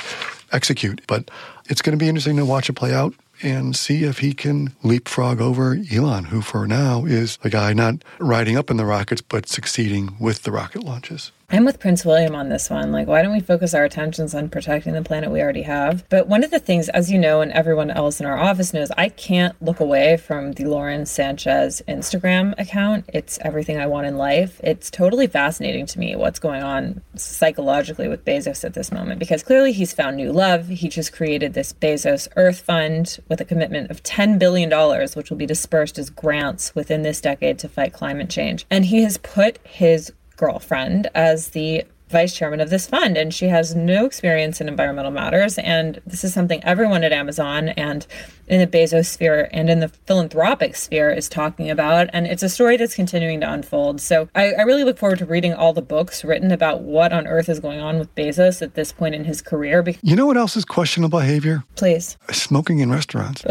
execute. 0.53 1.03
But 1.09 1.31
it's 1.69 1.83
going 1.83 1.99
to 1.99 2.03
be 2.03 2.09
interesting 2.09 2.37
to 2.37 2.45
watch 2.45 2.71
it 2.71 2.75
play 2.75 2.95
out 2.95 3.13
and 3.43 3.75
see 3.75 4.05
if 4.05 4.21
he 4.21 4.33
can 4.33 4.75
leapfrog 4.85 5.41
over 5.41 5.77
Elon, 5.93 6.27
who 6.27 6.41
for 6.41 6.67
now 6.67 7.05
is 7.05 7.39
a 7.43 7.51
guy 7.51 7.73
not 7.73 7.97
riding 8.21 8.57
up 8.57 8.71
in 8.71 8.77
the 8.77 8.87
rockets, 8.87 9.21
but 9.21 9.49
succeeding 9.49 10.17
with 10.21 10.45
the 10.45 10.53
rocket 10.53 10.85
launches. 10.85 11.33
I'm 11.49 11.65
with 11.65 11.79
Prince 11.79 12.05
William 12.05 12.35
on 12.35 12.49
this 12.49 12.69
one. 12.69 12.91
Like, 12.91 13.07
why 13.07 13.23
don't 13.23 13.33
we 13.33 13.39
focus 13.39 13.73
our 13.73 13.85
attentions 13.85 14.35
on 14.35 14.49
protecting 14.49 14.95
the 14.95 15.03
planet 15.03 15.31
we 15.31 15.41
already 15.41 15.63
have? 15.63 16.05
But 16.09 16.27
one 16.27 16.43
of 16.43 16.51
the 16.51 16.59
things, 16.59 16.89
as 16.89 17.09
you 17.09 17.21
know, 17.21 17.41
and 17.41 17.53
everyone 17.53 17.89
else 17.89 18.19
in 18.19 18.27
our 18.27 18.37
office 18.37 18.75
knows, 18.75 18.91
I 18.97 19.11
can't 19.11 19.55
look 19.63 19.79
away 19.79 20.17
from 20.17 20.53
the 20.53 20.65
Lauren 20.65 21.07
Sanchez 21.07 21.83
Instagram 21.87 22.59
account. 22.59 23.05
It's 23.15 23.39
everything 23.43 23.79
I 23.79 23.87
want 23.87 24.09
in 24.09 24.17
life. 24.17 24.61
It's 24.65 24.91
totally 24.91 25.29
fascinating 25.29 25.87
to 25.87 26.01
me 26.01 26.17
what's 26.17 26.41
going 26.41 26.65
on 26.65 27.01
psychologically 27.15 28.09
with 28.09 28.25
Bezos 28.25 28.65
at 28.65 28.75
this 28.75 28.91
moment 28.91 29.21
because 29.21 29.45
clearly 29.45 29.71
he's 29.71 29.93
found 29.93 30.17
new 30.17 30.33
love. 30.33 30.67
He 30.67 30.89
just 30.89 31.13
created 31.13 31.55
this 31.55 31.73
Bezos 31.73 32.27
Earth 32.35 32.61
Fund 32.61 33.21
with 33.29 33.41
a 33.41 33.45
commitment 33.45 33.93
of 33.93 34.03
$10 34.03 34.41
billion, 34.41 34.69
which 35.15 35.31
will 35.31 35.37
be 35.37 35.47
dispersed 35.47 35.97
as 35.97 36.11
grants 36.11 36.75
within 36.75 37.03
this 37.03 37.21
decade 37.21 37.61
to 37.61 37.69
fight 37.69 37.93
climate 37.93 38.31
change. 38.31 38.67
And 38.69 38.87
he 38.87 39.03
has 39.05 39.17
put 39.19 39.59
his 39.65 40.13
girlfriend 40.37 41.09
as 41.15 41.49
the 41.49 41.85
vice 42.09 42.37
chairman 42.37 42.61
of 42.61 42.71
this 42.71 42.87
fund 42.87 43.17
and 43.17 43.35
she 43.35 43.47
has 43.49 43.75
no 43.75 44.05
experience 44.05 44.61
in 44.61 44.69
environmental 44.69 45.11
matters 45.11 45.59
and 45.59 46.01
this 46.07 46.23
is 46.23 46.33
something 46.33 46.63
everyone 46.63 47.03
at 47.03 47.13
amazon 47.13 47.71
and 47.71 48.07
in 48.47 48.61
the 48.61 48.67
bezos 48.67 49.07
sphere 49.07 49.49
and 49.53 49.69
in 49.69 49.81
the 49.81 49.89
philanthropic 49.89 50.77
sphere 50.77 51.11
is 51.11 51.29
talking 51.29 51.69
about 51.69 52.09
and 52.13 52.29
it's 52.29 52.45
a 52.45 52.49
story 52.49 52.77
that's 52.77 52.95
continuing 52.95 53.41
to 53.41 53.53
unfold. 53.53 54.01
So 54.01 54.29
I, 54.37 54.53
I 54.53 54.63
really 54.63 54.85
look 54.85 54.99
forward 54.99 55.19
to 55.19 55.27
reading 55.27 55.53
all 55.53 55.73
the 55.73 55.83
books 55.83 56.25
written 56.25 56.53
about 56.53 56.83
what 56.83 57.13
on 57.13 57.27
earth 57.27 57.49
is 57.49 57.59
going 57.59 57.81
on 57.81 57.99
with 57.99 58.15
bezos 58.15 58.63
at 58.63 58.75
this 58.75 58.93
point 58.93 59.15
in 59.15 59.25
his 59.25 59.43
career 59.43 59.85
you 60.03 60.17
know 60.17 60.27
what 60.27 60.37
else 60.37 60.57
is 60.57 60.65
questionable 60.65 61.19
behavior? 61.19 61.65
Please. 61.75 62.17
Smoking 62.31 62.79
in 62.79 62.91
restaurants 62.91 63.45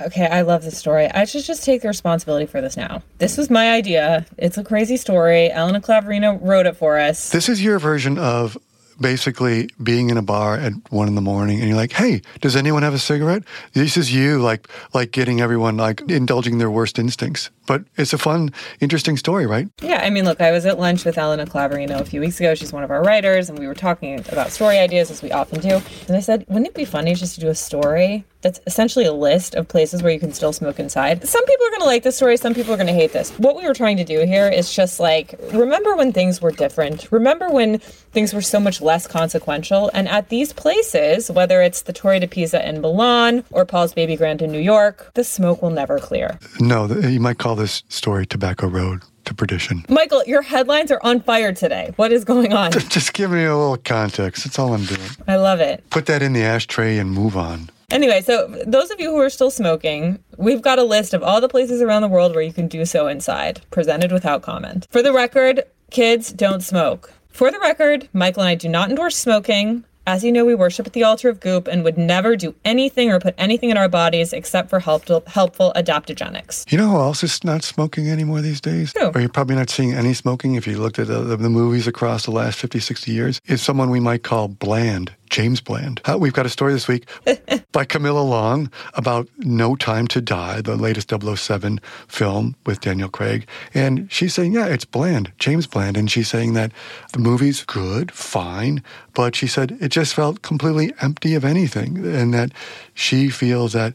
Okay, 0.00 0.26
I 0.26 0.42
love 0.42 0.64
this 0.64 0.76
story. 0.76 1.06
I 1.06 1.24
should 1.24 1.44
just 1.44 1.64
take 1.64 1.82
the 1.82 1.88
responsibility 1.88 2.46
for 2.46 2.60
this 2.60 2.76
now. 2.76 3.02
This 3.18 3.38
was 3.38 3.48
my 3.48 3.70
idea. 3.70 4.26
It's 4.38 4.58
a 4.58 4.64
crazy 4.64 4.96
story. 4.96 5.50
Elena 5.52 5.80
Clavarino 5.80 6.38
wrote 6.42 6.66
it 6.66 6.76
for 6.76 6.98
us. 6.98 7.30
This 7.30 7.48
is 7.48 7.62
your 7.62 7.78
version 7.78 8.18
of 8.18 8.58
basically 9.00 9.68
being 9.82 10.10
in 10.10 10.16
a 10.16 10.22
bar 10.22 10.56
at 10.56 10.72
one 10.90 11.08
in 11.08 11.14
the 11.14 11.20
morning 11.20 11.58
and 11.58 11.68
you're 11.68 11.76
like, 11.76 11.92
hey, 11.92 12.22
does 12.40 12.56
anyone 12.56 12.82
have 12.82 12.94
a 12.94 12.98
cigarette? 12.98 13.42
This 13.72 13.96
is 13.96 14.12
you 14.12 14.40
like 14.40 14.68
like 14.92 15.10
getting 15.12 15.40
everyone 15.40 15.76
like 15.76 16.00
indulging 16.02 16.58
their 16.58 16.70
worst 16.70 16.98
instincts. 16.98 17.50
But 17.66 17.84
it's 17.96 18.12
a 18.12 18.18
fun, 18.18 18.52
interesting 18.80 19.16
story, 19.16 19.46
right? 19.46 19.68
Yeah, 19.82 20.00
I 20.02 20.10
mean, 20.10 20.24
look, 20.24 20.40
I 20.40 20.50
was 20.50 20.66
at 20.66 20.78
lunch 20.78 21.04
with 21.04 21.16
Elena 21.18 21.46
Clavarino 21.46 22.00
a 22.00 22.04
few 22.04 22.20
weeks 22.20 22.38
ago. 22.40 22.54
She's 22.54 22.72
one 22.72 22.84
of 22.84 22.90
our 22.90 23.02
writers, 23.02 23.48
and 23.48 23.58
we 23.58 23.66
were 23.66 23.74
talking 23.74 24.20
about 24.30 24.50
story 24.50 24.78
ideas 24.78 25.10
as 25.10 25.22
we 25.22 25.32
often 25.32 25.60
do. 25.60 25.80
And 26.08 26.16
I 26.16 26.20
said, 26.20 26.44
wouldn't 26.48 26.66
it 26.66 26.74
be 26.74 26.84
funny 26.84 27.14
just 27.14 27.34
to 27.36 27.40
do 27.40 27.48
a 27.48 27.54
story 27.54 28.24
that's 28.44 28.60
essentially 28.66 29.06
a 29.06 29.12
list 29.12 29.54
of 29.54 29.66
places 29.66 30.02
where 30.02 30.12
you 30.12 30.20
can 30.20 30.32
still 30.32 30.52
smoke 30.52 30.78
inside. 30.78 31.26
Some 31.26 31.44
people 31.46 31.66
are 31.66 31.70
going 31.70 31.80
to 31.80 31.86
like 31.86 32.02
this 32.02 32.16
story, 32.16 32.36
some 32.36 32.54
people 32.54 32.74
are 32.74 32.76
going 32.76 32.86
to 32.86 32.92
hate 32.92 33.12
this. 33.12 33.30
What 33.38 33.56
we 33.56 33.66
were 33.66 33.74
trying 33.74 33.96
to 33.96 34.04
do 34.04 34.20
here 34.20 34.48
is 34.48 34.72
just 34.72 35.00
like 35.00 35.34
remember 35.52 35.96
when 35.96 36.12
things 36.12 36.40
were 36.40 36.52
different. 36.52 37.10
Remember 37.10 37.50
when 37.50 37.78
things 37.78 38.34
were 38.34 38.42
so 38.42 38.60
much 38.60 38.80
less 38.82 39.06
consequential. 39.06 39.90
And 39.94 40.08
at 40.08 40.28
these 40.28 40.52
places, 40.52 41.30
whether 41.30 41.62
it's 41.62 41.82
the 41.82 41.92
Torre 41.92 42.20
di 42.20 42.26
Pisa 42.26 42.68
in 42.68 42.82
Milan 42.82 43.44
or 43.50 43.64
Paul's 43.64 43.94
Baby 43.94 44.14
Grand 44.14 44.42
in 44.42 44.52
New 44.52 44.60
York, 44.60 45.10
the 45.14 45.24
smoke 45.24 45.62
will 45.62 45.70
never 45.70 45.98
clear. 45.98 46.38
No, 46.60 46.86
you 46.86 47.20
might 47.20 47.38
call 47.38 47.53
this 47.54 47.82
story 47.88 48.26
Tobacco 48.26 48.66
Road 48.68 49.02
to 49.24 49.34
perdition. 49.34 49.84
Michael, 49.88 50.22
your 50.26 50.42
headlines 50.42 50.90
are 50.90 51.00
on 51.02 51.20
fire 51.20 51.52
today. 51.52 51.92
What 51.96 52.12
is 52.12 52.24
going 52.24 52.52
on? 52.52 52.72
Just 52.88 53.14
give 53.14 53.30
me 53.30 53.44
a 53.44 53.56
little 53.56 53.78
context. 53.78 54.44
That's 54.44 54.58
all 54.58 54.74
I'm 54.74 54.84
doing. 54.84 55.00
I 55.26 55.36
love 55.36 55.60
it. 55.60 55.88
Put 55.90 56.06
that 56.06 56.22
in 56.22 56.32
the 56.32 56.42
ashtray 56.42 56.98
and 56.98 57.10
move 57.10 57.36
on. 57.36 57.70
Anyway, 57.90 58.20
so 58.22 58.48
those 58.66 58.90
of 58.90 59.00
you 59.00 59.10
who 59.10 59.20
are 59.20 59.30
still 59.30 59.50
smoking, 59.50 60.18
We've 60.38 60.62
got 60.62 60.78
a 60.78 60.84
list 60.84 61.14
of 61.14 61.22
all 61.22 61.40
the 61.40 61.48
places 61.48 61.80
around 61.80 62.02
the 62.02 62.08
world 62.08 62.34
where 62.34 62.42
you 62.42 62.52
can 62.52 62.66
do 62.66 62.84
so 62.84 63.06
inside, 63.06 63.60
presented 63.70 64.10
without 64.10 64.42
comment. 64.42 64.86
For 64.90 65.02
the 65.02 65.12
record, 65.12 65.62
kids 65.90 66.32
don't 66.32 66.62
smoke. 66.62 67.12
For 67.28 67.50
the 67.50 67.58
record, 67.60 68.08
Michael 68.12 68.42
and 68.42 68.48
I 68.48 68.54
do 68.54 68.68
not 68.68 68.90
endorse 68.90 69.16
smoking. 69.16 69.84
As 70.06 70.22
you 70.22 70.32
know, 70.32 70.44
we 70.44 70.54
worship 70.54 70.86
at 70.86 70.92
the 70.92 71.02
altar 71.02 71.30
of 71.30 71.40
goop 71.40 71.66
and 71.66 71.82
would 71.82 71.96
never 71.96 72.36
do 72.36 72.54
anything 72.62 73.10
or 73.10 73.18
put 73.18 73.34
anything 73.38 73.70
in 73.70 73.78
our 73.78 73.88
bodies 73.88 74.34
except 74.34 74.68
for 74.68 74.80
helpful, 74.80 75.22
helpful 75.26 75.72
adaptogenics. 75.74 76.70
You 76.70 76.76
know 76.76 76.88
who 76.88 76.98
else 76.98 77.24
is 77.24 77.42
not 77.42 77.64
smoking 77.64 78.10
anymore 78.10 78.42
these 78.42 78.60
days? 78.60 78.92
Who? 78.98 79.06
Or 79.06 79.20
you're 79.20 79.30
probably 79.30 79.56
not 79.56 79.70
seeing 79.70 79.94
any 79.94 80.12
smoking 80.12 80.56
if 80.56 80.66
you 80.66 80.76
looked 80.78 80.98
at 80.98 81.06
the, 81.06 81.20
the, 81.20 81.48
movies 81.48 81.86
across 81.86 82.26
the 82.26 82.32
last 82.32 82.58
50, 82.58 82.80
60 82.80 83.12
years, 83.12 83.40
is 83.46 83.62
someone 83.62 83.88
we 83.88 84.00
might 84.00 84.22
call 84.24 84.48
bland. 84.48 85.14
James 85.34 85.60
Bland. 85.60 86.00
Uh, 86.04 86.16
we've 86.16 86.32
got 86.32 86.46
a 86.46 86.48
story 86.48 86.72
this 86.72 86.86
week 86.86 87.08
by 87.72 87.84
Camilla 87.84 88.20
Long 88.20 88.70
about 88.92 89.28
No 89.38 89.74
Time 89.74 90.06
to 90.06 90.20
Die, 90.20 90.60
the 90.60 90.76
latest 90.76 91.10
007 91.10 91.80
film 92.06 92.54
with 92.64 92.80
Daniel 92.80 93.08
Craig. 93.08 93.44
And 93.74 94.06
she's 94.12 94.32
saying, 94.32 94.52
yeah, 94.52 94.66
it's 94.66 94.84
Bland, 94.84 95.32
James 95.40 95.66
Bland. 95.66 95.96
And 95.96 96.08
she's 96.08 96.28
saying 96.28 96.52
that 96.52 96.70
the 97.14 97.18
movie's 97.18 97.64
good, 97.64 98.12
fine, 98.12 98.80
but 99.12 99.34
she 99.34 99.48
said 99.48 99.76
it 99.80 99.88
just 99.88 100.14
felt 100.14 100.42
completely 100.42 100.92
empty 101.00 101.34
of 101.34 101.44
anything. 101.44 102.06
And 102.06 102.32
that 102.32 102.52
she 102.94 103.28
feels 103.28 103.72
that 103.72 103.92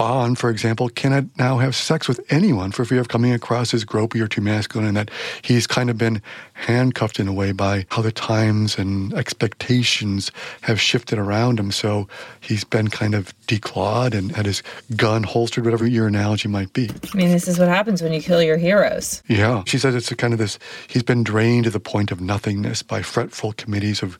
Bond, 0.00 0.38
for 0.38 0.48
example, 0.48 0.88
cannot 0.88 1.24
now 1.36 1.58
have 1.58 1.74
sex 1.74 2.08
with 2.08 2.24
anyone 2.32 2.72
for 2.72 2.86
fear 2.86 3.00
of 3.00 3.08
coming 3.08 3.32
across 3.32 3.74
as 3.74 3.84
gropey 3.84 4.18
or 4.22 4.26
too 4.26 4.40
masculine, 4.40 4.88
and 4.88 4.96
that 4.96 5.10
he's 5.42 5.66
kind 5.66 5.90
of 5.90 5.98
been 5.98 6.22
handcuffed 6.54 7.20
in 7.20 7.28
a 7.28 7.34
way 7.34 7.52
by 7.52 7.84
how 7.90 8.00
the 8.00 8.10
times 8.10 8.78
and 8.78 9.12
expectations 9.12 10.32
have 10.62 10.80
shifted 10.80 11.18
around 11.18 11.60
him. 11.60 11.70
So 11.70 12.08
he's 12.40 12.64
been 12.64 12.88
kind 12.88 13.14
of 13.14 13.38
declawed 13.40 14.14
and 14.14 14.34
had 14.34 14.46
his 14.46 14.62
gun 14.96 15.22
holstered, 15.22 15.66
whatever 15.66 15.86
your 15.86 16.06
analogy 16.06 16.48
might 16.48 16.72
be. 16.72 16.88
I 17.12 17.14
mean, 17.14 17.28
this 17.28 17.46
is 17.46 17.58
what 17.58 17.68
happens 17.68 18.00
when 18.00 18.14
you 18.14 18.22
kill 18.22 18.42
your 18.42 18.56
heroes. 18.56 19.22
Yeah. 19.28 19.64
She 19.66 19.76
says 19.76 19.94
it's 19.94 20.10
a 20.10 20.16
kind 20.16 20.32
of 20.32 20.38
this, 20.38 20.58
he's 20.88 21.02
been 21.02 21.24
drained 21.24 21.64
to 21.64 21.70
the 21.70 21.78
point 21.78 22.10
of 22.10 22.22
nothingness 22.22 22.82
by 22.82 23.02
fretful 23.02 23.52
committees 23.52 24.02
of, 24.02 24.18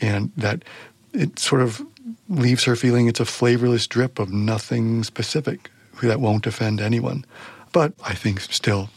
and 0.00 0.32
that 0.36 0.64
it 1.12 1.38
sort 1.38 1.62
of 1.62 1.82
leaves 2.30 2.64
her 2.64 2.76
feeling 2.76 3.08
it's 3.08 3.20
a 3.20 3.24
flavorless 3.24 3.86
drip 3.86 4.18
of 4.18 4.32
nothing 4.32 5.02
specific 5.02 5.70
that 6.00 6.20
won't 6.20 6.46
offend 6.46 6.80
anyone. 6.80 7.26
But 7.72 7.92
I 8.04 8.14
think 8.14 8.40
still 8.40 8.88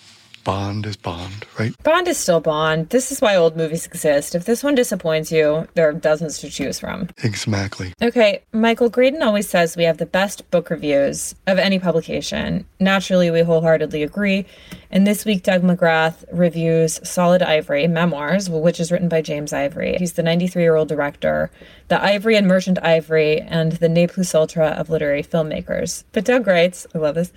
Bond 0.43 0.85
is 0.85 0.97
Bond, 0.97 1.45
right? 1.57 1.73
Bond 1.83 2.07
is 2.07 2.17
still 2.17 2.41
Bond. 2.41 2.89
This 2.89 3.11
is 3.11 3.21
why 3.21 3.35
old 3.35 3.55
movies 3.55 3.85
exist. 3.85 4.35
If 4.35 4.43
this 4.43 4.63
one 4.63 4.75
disappoints 4.75 5.31
you, 5.31 5.67
there 5.75 5.87
are 5.87 5.93
dozens 5.93 6.39
to 6.39 6.49
choose 6.49 6.79
from. 6.79 7.09
Exactly. 7.23 7.93
Okay, 8.01 8.43
Michael 8.51 8.89
Graydon 8.89 9.21
always 9.21 9.47
says 9.47 9.77
we 9.77 9.85
have 9.85 9.99
the 9.99 10.05
best 10.05 10.49
book 10.51 10.69
reviews 10.69 11.33
of 11.47 11.57
any 11.57 11.79
publication. 11.79 12.65
Naturally, 12.79 13.31
we 13.31 13.41
wholeheartedly 13.41 14.03
agree. 14.03 14.45
And 14.91 15.07
this 15.07 15.23
week, 15.23 15.43
Doug 15.43 15.61
McGrath 15.61 16.25
reviews 16.31 16.99
Solid 17.07 17.41
Ivory 17.41 17.87
Memoirs, 17.87 18.49
which 18.49 18.79
is 18.79 18.91
written 18.91 19.07
by 19.07 19.21
James 19.21 19.53
Ivory. 19.53 19.95
He's 19.97 20.13
the 20.13 20.23
93 20.23 20.61
year 20.61 20.75
old 20.75 20.89
director, 20.89 21.51
the 21.87 22.03
Ivory 22.03 22.35
and 22.35 22.47
Merchant 22.47 22.79
Ivory, 22.83 23.39
and 23.39 23.73
the 23.73 23.89
ne 23.89 24.07
plus 24.07 24.35
ultra 24.35 24.67
of 24.67 24.89
literary 24.89 25.23
filmmakers. 25.23 26.03
But 26.11 26.25
Doug 26.25 26.47
writes, 26.47 26.85
I 26.93 26.97
love 26.97 27.15
this. 27.15 27.31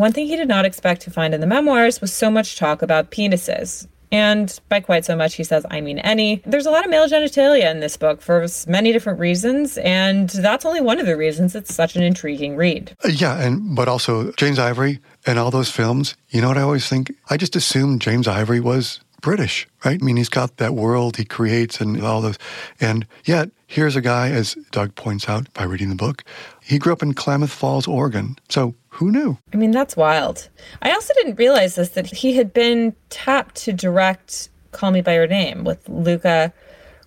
One 0.00 0.12
thing 0.12 0.28
he 0.28 0.36
did 0.36 0.48
not 0.48 0.64
expect 0.64 1.02
to 1.02 1.10
find 1.10 1.34
in 1.34 1.42
the 1.42 1.46
memoirs 1.46 2.00
was 2.00 2.10
so 2.10 2.30
much 2.30 2.56
talk 2.56 2.80
about 2.80 3.10
penises. 3.10 3.86
And 4.10 4.58
by 4.70 4.80
quite 4.80 5.04
so 5.04 5.14
much, 5.14 5.34
he 5.34 5.44
says, 5.44 5.66
I 5.70 5.82
mean 5.82 5.98
any. 5.98 6.40
There's 6.46 6.64
a 6.64 6.70
lot 6.70 6.86
of 6.86 6.90
male 6.90 7.06
genitalia 7.06 7.70
in 7.70 7.80
this 7.80 7.98
book 7.98 8.22
for 8.22 8.46
many 8.66 8.92
different 8.92 9.18
reasons, 9.18 9.76
and 9.76 10.30
that's 10.30 10.64
only 10.64 10.80
one 10.80 11.00
of 11.00 11.04
the 11.04 11.18
reasons 11.18 11.54
it's 11.54 11.74
such 11.74 11.96
an 11.96 12.02
intriguing 12.02 12.56
read. 12.56 12.96
Uh, 13.04 13.08
yeah, 13.08 13.42
and 13.42 13.76
but 13.76 13.88
also 13.88 14.32
James 14.38 14.58
Ivory 14.58 15.00
and 15.26 15.38
all 15.38 15.50
those 15.50 15.70
films. 15.70 16.16
You 16.30 16.40
know 16.40 16.48
what 16.48 16.56
I 16.56 16.62
always 16.62 16.88
think? 16.88 17.12
I 17.28 17.36
just 17.36 17.54
assumed 17.54 18.00
James 18.00 18.26
Ivory 18.26 18.58
was 18.58 19.00
British, 19.20 19.68
right? 19.84 20.00
I 20.00 20.02
mean, 20.02 20.16
he's 20.16 20.30
got 20.30 20.56
that 20.56 20.72
world 20.72 21.18
he 21.18 21.26
creates 21.26 21.78
and 21.78 22.02
all 22.02 22.22
those, 22.22 22.38
and 22.80 23.06
yet 23.26 23.50
here's 23.66 23.96
a 23.96 24.00
guy, 24.00 24.30
as 24.30 24.54
Doug 24.70 24.94
points 24.94 25.28
out 25.28 25.52
by 25.52 25.64
reading 25.64 25.90
the 25.90 25.94
book, 25.94 26.24
he 26.62 26.78
grew 26.78 26.94
up 26.94 27.02
in 27.02 27.12
Klamath 27.12 27.52
Falls, 27.52 27.86
Oregon. 27.86 28.36
So 28.48 28.74
who 28.90 29.10
knew? 29.10 29.38
I 29.52 29.56
mean, 29.56 29.70
that's 29.70 29.96
wild. 29.96 30.48
I 30.82 30.92
also 30.92 31.14
didn't 31.14 31.36
realize 31.38 31.74
this 31.74 31.90
that 31.90 32.06
he 32.06 32.36
had 32.36 32.52
been 32.52 32.94
tapped 33.08 33.54
to 33.56 33.72
direct 33.72 34.48
Call 34.72 34.90
Me 34.90 35.00
By 35.00 35.14
Your 35.14 35.26
Name 35.26 35.64
with 35.64 35.88
Luca 35.88 36.52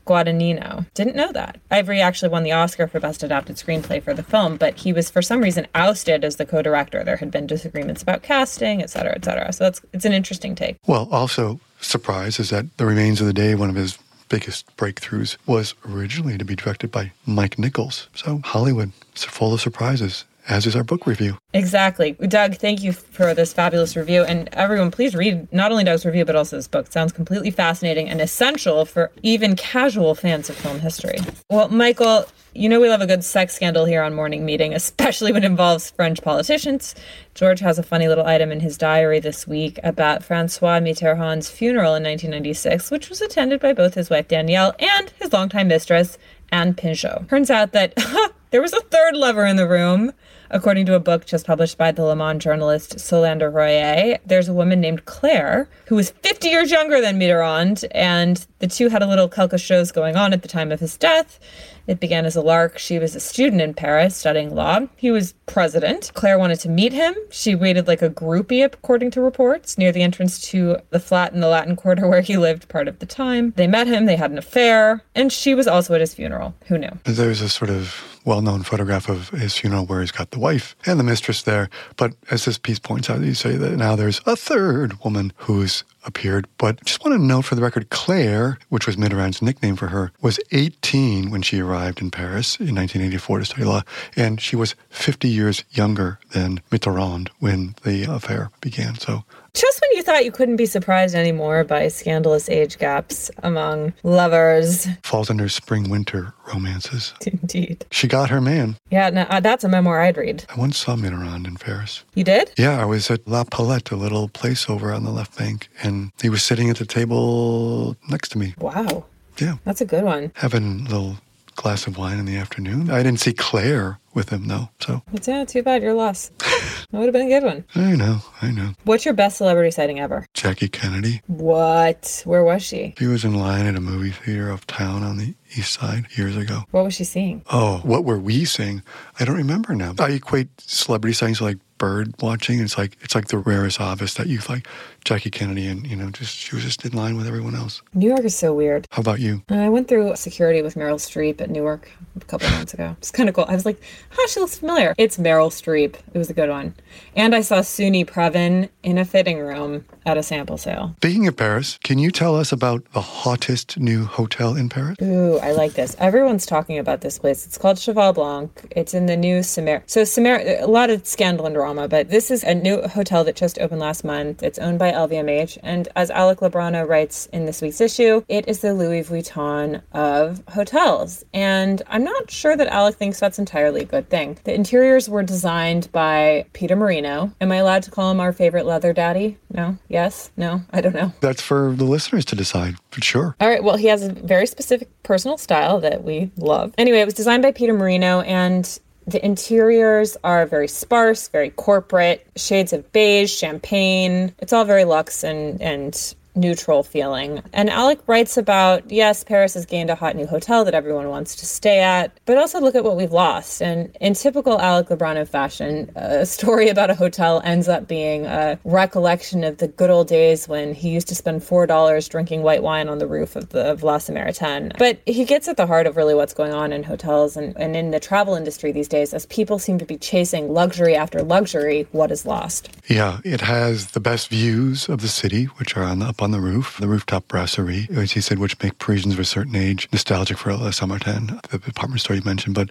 Guadagnino. 0.05 0.85
Didn't 0.93 1.15
know 1.15 1.31
that. 1.31 1.59
Ivory 1.71 2.01
actually 2.01 2.29
won 2.29 2.43
the 2.43 2.51
Oscar 2.51 2.87
for 2.87 2.99
Best 2.99 3.23
Adapted 3.23 3.55
Screenplay 3.55 4.03
for 4.03 4.13
the 4.13 4.23
film, 4.23 4.57
but 4.57 4.75
he 4.77 4.91
was 4.91 5.09
for 5.09 5.21
some 5.21 5.41
reason 5.41 5.67
ousted 5.75 6.25
as 6.25 6.35
the 6.35 6.45
co-director. 6.45 7.03
There 7.03 7.17
had 7.17 7.31
been 7.31 7.47
disagreements 7.47 8.01
about 8.01 8.21
casting, 8.21 8.81
et 8.81 8.89
cetera, 8.89 9.13
et 9.15 9.23
cetera. 9.23 9.53
So 9.53 9.65
that's 9.65 9.81
it's 9.93 10.05
an 10.05 10.13
interesting 10.13 10.55
take. 10.55 10.77
Well, 10.87 11.07
also 11.11 11.59
surprise 11.79 12.39
is 12.39 12.49
that 12.49 12.75
The 12.77 12.85
Remains 12.85 13.21
of 13.21 13.27
the 13.27 13.33
Day, 13.33 13.55
one 13.55 13.69
of 13.69 13.75
his 13.75 13.97
biggest 14.29 14.75
breakthroughs, 14.77 15.37
was 15.45 15.75
originally 15.87 16.37
to 16.37 16.45
be 16.45 16.55
directed 16.55 16.91
by 16.91 17.11
Mike 17.25 17.57
Nichols. 17.57 18.09
So 18.15 18.41
Hollywood 18.43 18.91
is 19.15 19.23
full 19.23 19.53
of 19.53 19.61
surprises 19.61 20.25
as 20.47 20.65
is 20.65 20.75
our 20.75 20.83
book 20.83 21.07
review. 21.07 21.37
Exactly. 21.53 22.13
Doug, 22.13 22.55
thank 22.55 22.83
you 22.83 22.91
for 22.91 23.33
this 23.33 23.53
fabulous 23.53 23.95
review. 23.95 24.23
And 24.23 24.49
everyone, 24.53 24.91
please 24.91 25.15
read 25.15 25.51
not 25.53 25.71
only 25.71 25.83
Doug's 25.83 26.05
review, 26.05 26.25
but 26.25 26.35
also 26.35 26.55
this 26.55 26.67
book. 26.67 26.87
It 26.87 26.93
sounds 26.93 27.11
completely 27.11 27.51
fascinating 27.51 28.09
and 28.09 28.19
essential 28.19 28.85
for 28.85 29.11
even 29.21 29.55
casual 29.55 30.15
fans 30.15 30.49
of 30.49 30.55
film 30.55 30.79
history. 30.79 31.17
Well, 31.49 31.69
Michael, 31.69 32.25
you 32.55 32.69
know 32.69 32.79
we 32.79 32.89
love 32.89 33.01
a 33.01 33.07
good 33.07 33.23
sex 33.23 33.55
scandal 33.55 33.85
here 33.85 34.03
on 34.03 34.13
Morning 34.13 34.45
Meeting, 34.45 34.73
especially 34.73 35.31
when 35.31 35.43
it 35.43 35.47
involves 35.47 35.89
French 35.89 36.21
politicians. 36.21 36.93
George 37.33 37.59
has 37.61 37.79
a 37.79 37.83
funny 37.83 38.07
little 38.07 38.25
item 38.27 38.51
in 38.51 38.59
his 38.59 38.77
diary 38.77 39.19
this 39.19 39.47
week 39.47 39.79
about 39.83 40.23
Francois 40.23 40.79
Mitterrand's 40.79 41.49
funeral 41.49 41.95
in 41.95 42.03
1996, 42.03 42.91
which 42.91 43.09
was 43.09 43.21
attended 43.21 43.59
by 43.59 43.73
both 43.73 43.95
his 43.95 44.09
wife 44.11 44.27
Danielle 44.27 44.75
and 44.77 45.11
his 45.19 45.33
longtime 45.33 45.67
mistress, 45.67 46.19
Anne 46.51 46.75
Pingeot. 46.75 47.27
Turns 47.27 47.49
out 47.49 47.71
that 47.71 47.95
there 48.51 48.61
was 48.61 48.73
a 48.73 48.81
third 48.81 49.15
lover 49.15 49.45
in 49.45 49.55
the 49.55 49.67
room. 49.67 50.13
According 50.53 50.85
to 50.85 50.93
a 50.93 50.99
book 50.99 51.25
just 51.25 51.47
published 51.47 51.79
by 51.79 51.91
the 51.91 52.03
Le 52.03 52.15
Monde 52.15 52.39
journalist 52.39 52.99
Solenn 52.99 53.39
de 53.39 53.49
Royer, 53.49 54.19
there's 54.23 54.47
a 54.47 54.53
woman 54.53 54.79
named 54.79 55.03
Claire 55.05 55.67
who 55.87 55.95
was 55.95 56.11
50 56.11 56.47
years 56.47 56.69
younger 56.69 57.01
than 57.01 57.19
Mitterrand, 57.19 57.83
and 57.89 58.45
the 58.59 58.67
two 58.67 58.89
had 58.89 59.01
a 59.01 59.07
little 59.07 59.27
quelque 59.27 59.57
chose 59.57 59.91
going 59.91 60.15
on 60.15 60.31
at 60.31 60.43
the 60.43 60.47
time 60.47 60.71
of 60.71 60.79
his 60.79 60.95
death. 60.95 61.39
It 61.87 61.99
began 61.99 62.25
as 62.25 62.35
a 62.35 62.41
lark. 62.41 62.77
She 62.77 62.99
was 62.99 63.15
a 63.15 63.19
student 63.19 63.61
in 63.61 63.73
Paris 63.73 64.15
studying 64.15 64.55
law. 64.55 64.81
He 64.95 65.11
was 65.11 65.33
president. 65.45 66.11
Claire 66.13 66.39
wanted 66.39 66.59
to 66.61 66.69
meet 66.69 66.93
him. 66.93 67.13
She 67.29 67.55
waited 67.55 67.87
like 67.87 68.01
a 68.01 68.09
groupie, 68.09 68.63
according 68.63 69.11
to 69.11 69.21
reports, 69.21 69.77
near 69.77 69.91
the 69.91 70.01
entrance 70.01 70.39
to 70.49 70.77
the 70.91 70.99
flat 70.99 71.33
in 71.33 71.41
the 71.41 71.47
Latin 71.47 71.75
Quarter 71.75 72.07
where 72.07 72.21
he 72.21 72.37
lived 72.37 72.69
part 72.69 72.87
of 72.87 72.99
the 72.99 73.05
time. 73.05 73.51
They 73.55 73.67
met 73.67 73.87
him, 73.87 74.05
they 74.05 74.15
had 74.15 74.31
an 74.31 74.37
affair, 74.37 75.03
and 75.15 75.31
she 75.31 75.53
was 75.53 75.67
also 75.67 75.93
at 75.93 76.01
his 76.01 76.13
funeral. 76.13 76.53
Who 76.67 76.77
knew? 76.77 76.91
There's 77.03 77.41
a 77.41 77.49
sort 77.49 77.69
of 77.69 78.19
well 78.25 78.41
known 78.41 78.63
photograph 78.63 79.09
of 79.09 79.29
his 79.29 79.55
funeral 79.57 79.85
where 79.85 79.99
he's 79.99 80.11
got 80.11 80.31
the 80.31 80.39
wife 80.39 80.75
and 80.85 80.99
the 80.99 81.03
mistress 81.03 81.43
there. 81.43 81.69
But 81.97 82.13
as 82.31 82.45
this 82.45 82.57
piece 82.57 82.79
points 82.79 83.09
out, 83.09 83.21
you 83.21 83.33
say 83.33 83.57
that 83.57 83.77
now 83.77 83.95
there's 83.95 84.21
a 84.25 84.35
third 84.35 85.03
woman 85.03 85.33
who's 85.37 85.83
appeared. 86.05 86.47
But 86.57 86.83
just 86.83 87.03
want 87.03 87.17
to 87.17 87.23
note 87.23 87.43
for 87.43 87.55
the 87.55 87.61
record, 87.61 87.89
Claire, 87.89 88.57
which 88.69 88.87
was 88.87 88.95
Mitterrand's 88.95 89.41
nickname 89.41 89.75
for 89.75 89.87
her, 89.87 90.11
was 90.21 90.39
18 90.51 91.29
when 91.29 91.41
she 91.41 91.59
arrived 91.59 92.01
in 92.01 92.11
Paris 92.11 92.59
in 92.59 92.75
1984 92.75 93.39
to 93.39 93.45
study 93.45 93.63
law, 93.63 93.81
and 94.15 94.39
she 94.39 94.55
was 94.55 94.75
50 94.89 95.27
years 95.27 95.63
younger 95.71 96.19
than 96.31 96.61
Mitterrand 96.71 97.29
when 97.39 97.75
the 97.83 98.03
affair 98.03 98.49
began. 98.61 98.95
So 98.95 99.23
just 99.53 99.81
when 99.81 99.95
you 99.97 100.03
thought 100.03 100.25
you 100.25 100.31
couldn't 100.31 100.55
be 100.55 100.65
surprised 100.65 101.15
anymore 101.15 101.63
by 101.63 101.87
scandalous 101.87 102.49
age 102.49 102.77
gaps 102.79 103.29
among 103.43 103.93
lovers. 104.03 104.87
Falls 105.03 105.29
under 105.29 105.47
spring 105.47 105.89
winter 105.89 106.33
romances. 106.47 107.13
Indeed. 107.25 107.85
She 107.91 108.07
got 108.07 108.29
her 108.29 108.41
man. 108.41 108.77
Yeah, 108.89 109.09
no, 109.09 109.21
uh, 109.23 109.39
that's 109.39 109.63
a 109.63 109.69
memoir 109.69 110.01
I'd 110.01 110.17
read. 110.17 110.45
I 110.49 110.59
once 110.59 110.77
saw 110.77 110.95
Mitterrand 110.95 111.47
in 111.47 111.55
Paris. 111.55 112.03
You 112.15 112.23
did? 112.23 112.51
Yeah, 112.57 112.81
I 112.81 112.85
was 112.85 113.09
at 113.11 113.27
La 113.27 113.43
Palette, 113.43 113.91
a 113.91 113.95
little 113.95 114.27
place 114.27 114.69
over 114.69 114.91
on 114.91 115.03
the 115.03 115.11
left 115.11 115.37
bank, 115.37 115.69
and 115.83 116.11
he 116.21 116.29
was 116.29 116.43
sitting 116.43 116.69
at 116.69 116.77
the 116.77 116.85
table 116.85 117.95
next 118.09 118.29
to 118.29 118.37
me. 118.37 118.55
Wow. 118.59 119.05
Yeah. 119.39 119.55
That's 119.65 119.81
a 119.81 119.85
good 119.85 120.03
one. 120.03 120.31
Having 120.35 120.81
a 120.87 120.89
little 120.89 121.17
glass 121.55 121.87
of 121.87 121.97
wine 121.97 122.19
in 122.19 122.25
the 122.25 122.37
afternoon. 122.37 122.89
I 122.89 123.03
didn't 123.03 123.19
see 123.19 123.33
Claire 123.33 123.99
with 124.13 124.29
him 124.29 124.47
though, 124.47 124.69
so. 124.79 125.01
It's 125.13 125.27
yeah, 125.27 125.45
too 125.45 125.63
bad. 125.63 125.81
Your 125.81 125.93
loss. 125.93 126.29
that 126.39 126.87
would 126.91 127.05
have 127.05 127.13
been 127.13 127.27
a 127.27 127.39
good 127.39 127.43
one. 127.43 127.65
I 127.75 127.95
know, 127.95 128.19
I 128.41 128.51
know. 128.51 128.73
What's 128.83 129.05
your 129.05 129.13
best 129.13 129.37
celebrity 129.37 129.71
sighting 129.71 129.99
ever? 129.99 130.27
Jackie 130.33 130.67
Kennedy. 130.67 131.21
What? 131.27 132.21
Where 132.25 132.43
was 132.43 132.63
she? 132.63 132.93
She 132.97 133.07
was 133.07 133.25
in 133.25 133.35
line 133.35 133.65
at 133.65 133.75
a 133.75 133.81
movie 133.81 134.11
theater 134.11 134.51
uptown 134.51 135.03
on 135.03 135.17
the 135.17 135.35
east 135.55 135.73
side 135.73 136.07
years 136.15 136.37
ago. 136.37 136.63
What 136.71 136.83
was 136.83 136.93
she 136.93 137.03
seeing? 137.03 137.43
Oh, 137.51 137.79
what 137.83 138.05
were 138.05 138.19
we 138.19 138.45
seeing? 138.45 138.83
I 139.19 139.25
don't 139.25 139.37
remember 139.37 139.75
now. 139.75 139.95
I 139.99 140.11
equate 140.11 140.49
celebrity 140.59 141.13
sightings 141.13 141.41
like 141.41 141.57
bird 141.83 142.13
watching. 142.21 142.61
It's 142.61 142.77
like 142.77 142.95
it's 143.01 143.13
like 143.13 143.27
the 143.27 143.37
rarest 143.37 143.81
office 143.81 144.13
that 144.13 144.27
you've 144.27 144.47
like 144.47 144.65
Jackie 145.03 145.29
Kennedy 145.29 145.67
and 145.67 145.85
you 145.85 145.97
know 145.97 146.09
just 146.11 146.33
she 146.33 146.55
was 146.55 146.63
just 146.63 146.85
in 146.85 146.93
line 146.93 147.17
with 147.17 147.27
everyone 147.27 147.55
else. 147.55 147.81
New 147.93 148.07
York 148.07 148.23
is 148.23 148.37
so 148.37 148.53
weird. 148.53 148.87
How 148.91 149.01
about 149.01 149.19
you? 149.19 149.43
Uh, 149.51 149.55
I 149.55 149.67
went 149.67 149.89
through 149.89 150.15
security 150.15 150.61
with 150.61 150.75
Meryl 150.75 150.95
Streep 150.95 151.41
at 151.41 151.49
Newark 151.49 151.91
a 152.15 152.23
couple 152.23 152.49
months 152.51 152.73
ago. 152.73 152.95
It's 152.99 153.11
kind 153.11 153.27
of 153.27 153.35
cool. 153.35 153.45
I 153.49 153.53
was 153.53 153.65
like, 153.65 153.81
"Huh, 154.11 154.27
she 154.27 154.39
looks 154.39 154.57
familiar." 154.57 154.95
It's 154.97 155.17
Meryl 155.17 155.49
Streep. 155.49 155.95
It 156.13 156.17
was 156.17 156.29
a 156.29 156.33
good 156.33 156.49
one. 156.49 156.73
And 157.17 157.35
I 157.35 157.41
saw 157.41 157.59
Soon-Yi 157.59 158.05
Previn 158.05 158.69
in 158.81 158.97
a 158.97 159.03
fitting 159.03 159.39
room 159.39 159.83
at 160.05 160.17
a 160.17 160.23
sample 160.23 160.57
sale. 160.57 160.95
Speaking 160.97 161.27
of 161.27 161.35
Paris, 161.35 161.79
can 161.83 161.97
you 161.97 162.11
tell 162.11 162.35
us 162.35 162.51
about 162.51 162.79
the 162.93 163.01
hottest 163.01 163.77
new 163.77 164.05
hotel 164.05 164.55
in 164.55 164.69
Paris? 164.69 164.97
Ooh, 165.01 165.37
I 165.39 165.51
like 165.51 165.73
this. 165.73 165.95
Everyone's 165.99 166.45
talking 166.45 166.77
about 166.77 167.01
this 167.01 167.19
place. 167.19 167.45
It's 167.45 167.57
called 167.57 167.77
Cheval 167.77 168.13
Blanc. 168.13 168.49
It's 168.71 168.93
in 168.93 169.05
the 169.05 169.17
new 169.17 169.43
Samara. 169.43 169.83
So 169.85 170.03
Samara, 170.03 170.63
a 170.63 170.67
lot 170.67 170.89
of 170.89 171.05
scandal 171.05 171.45
and 171.45 171.55
drama, 171.55 171.72
but 171.75 172.09
this 172.09 172.31
is 172.31 172.43
a 172.43 172.53
new 172.53 172.81
hotel 172.87 173.23
that 173.23 173.35
just 173.35 173.59
opened 173.59 173.81
last 173.81 174.03
month. 174.03 174.43
It's 174.43 174.59
owned 174.59 174.79
by 174.79 174.91
LVMH, 174.91 175.57
and 175.63 175.87
as 175.95 176.09
Alec 176.11 176.39
Lobrano 176.39 176.87
writes 176.87 177.27
in 177.33 177.45
this 177.45 177.61
week's 177.61 177.81
issue, 177.81 178.23
it 178.27 178.47
is 178.47 178.59
the 178.59 178.73
Louis 178.73 179.03
Vuitton 179.03 179.81
of 179.91 180.43
hotels. 180.49 181.23
And 181.33 181.81
I'm 181.87 182.03
not 182.03 182.29
sure 182.29 182.55
that 182.55 182.67
Alec 182.67 182.95
thinks 182.95 183.19
that's 183.19 183.39
entirely 183.39 183.81
a 183.81 183.85
good 183.85 184.09
thing. 184.09 184.37
The 184.43 184.53
interiors 184.53 185.09
were 185.09 185.23
designed 185.23 185.91
by 185.91 186.45
Peter 186.53 186.75
Marino. 186.75 187.31
Am 187.41 187.51
I 187.51 187.57
allowed 187.57 187.83
to 187.83 187.91
call 187.91 188.11
him 188.11 188.19
our 188.19 188.33
favorite 188.33 188.65
leather 188.65 188.93
daddy? 188.93 189.37
No? 189.51 189.77
Yes? 189.87 190.31
No? 190.37 190.61
I 190.71 190.81
don't 190.81 190.95
know. 190.95 191.11
That's 191.21 191.41
for 191.41 191.73
the 191.75 191.85
listeners 191.85 192.25
to 192.25 192.35
decide, 192.35 192.75
for 192.91 193.01
sure. 193.01 193.35
All 193.39 193.49
right. 193.49 193.63
Well, 193.63 193.77
he 193.77 193.87
has 193.87 194.03
a 194.03 194.11
very 194.11 194.47
specific 194.47 194.89
personal 195.03 195.37
style 195.37 195.79
that 195.81 196.03
we 196.03 196.31
love. 196.37 196.73
Anyway, 196.77 196.99
it 196.99 197.05
was 197.05 197.13
designed 197.13 197.43
by 197.43 197.51
Peter 197.51 197.73
Marino 197.73 198.21
and 198.21 198.79
the 199.07 199.23
interiors 199.25 200.17
are 200.23 200.45
very 200.45 200.67
sparse, 200.67 201.27
very 201.27 201.49
corporate, 201.49 202.25
shades 202.35 202.73
of 202.73 202.91
beige, 202.91 203.31
champagne. 203.31 204.33
It's 204.39 204.53
all 204.53 204.65
very 204.65 204.85
luxe 204.85 205.23
and 205.23 205.61
and 205.61 206.15
neutral 206.35 206.83
feeling. 206.83 207.41
And 207.53 207.69
Alec 207.69 207.99
writes 208.07 208.37
about 208.37 208.89
yes, 208.91 209.23
Paris 209.23 209.53
has 209.53 209.65
gained 209.65 209.89
a 209.89 209.95
hot 209.95 210.15
new 210.15 210.25
hotel 210.25 210.65
that 210.65 210.73
everyone 210.73 211.09
wants 211.09 211.35
to 211.37 211.45
stay 211.45 211.79
at, 211.81 212.17
but 212.25 212.37
also 212.37 212.59
look 212.59 212.75
at 212.75 212.83
what 212.83 212.95
we've 212.95 213.11
lost. 213.11 213.61
And 213.61 213.95
in 214.01 214.13
typical 214.13 214.59
Alec 214.59 214.87
Lobrano 214.87 215.27
fashion, 215.27 215.91
a 215.95 216.25
story 216.25 216.69
about 216.69 216.89
a 216.89 216.95
hotel 216.95 217.41
ends 217.43 217.67
up 217.67 217.87
being 217.87 218.25
a 218.25 218.59
recollection 218.63 219.43
of 219.43 219.57
the 219.57 219.67
good 219.67 219.89
old 219.89 220.07
days 220.07 220.47
when 220.47 220.73
he 220.73 220.89
used 220.89 221.07
to 221.09 221.15
spend 221.15 221.43
four 221.43 221.67
dollars 221.67 222.07
drinking 222.07 222.43
white 222.43 222.63
wine 222.63 222.89
on 222.89 222.97
the 222.97 223.07
roof 223.07 223.35
of 223.35 223.49
the 223.49 223.63
of 223.71 223.83
La 223.83 223.97
Samaritaine. 223.97 224.71
But 224.77 224.99
he 225.05 225.25
gets 225.25 225.47
at 225.47 225.57
the 225.57 225.67
heart 225.67 225.87
of 225.87 225.97
really 225.97 226.15
what's 226.15 226.33
going 226.33 226.53
on 226.53 226.73
in 226.73 226.83
hotels 226.83 227.37
and, 227.37 227.55
and 227.57 227.75
in 227.75 227.91
the 227.91 227.99
travel 227.99 228.35
industry 228.35 228.71
these 228.71 228.87
days 228.87 229.13
as 229.13 229.25
people 229.27 229.59
seem 229.59 229.77
to 229.77 229.85
be 229.85 229.97
chasing 229.97 230.53
luxury 230.53 230.95
after 230.95 231.21
luxury, 231.21 231.87
what 231.91 232.11
is 232.11 232.25
lost. 232.25 232.69
Yeah, 232.87 233.19
it 233.23 233.41
has 233.41 233.91
the 233.91 233.99
best 233.99 234.29
views 234.29 234.89
of 234.89 235.01
the 235.01 235.07
city, 235.07 235.45
which 235.45 235.77
are 235.77 235.83
on 235.83 235.99
the, 235.99 236.05
up 236.07 236.22
on 236.23 236.31
the 236.31 236.39
roof, 236.39 236.77
the 236.79 236.87
rooftop 236.87 237.27
brasserie, 237.27 237.87
as 237.91 238.13
he 238.13 238.21
said, 238.21 238.39
which 238.39 238.61
make 238.61 238.79
Parisians 238.79 239.13
of 239.13 239.19
a 239.19 239.25
certain 239.25 239.55
age 239.55 239.87
nostalgic 239.91 240.37
for 240.37 240.53
La 240.53 240.71
Samaritaine, 240.71 241.39
the 241.49 241.59
department 241.59 242.01
store 242.01 242.15
you 242.15 242.21
mentioned. 242.23 242.55
But 242.55 242.69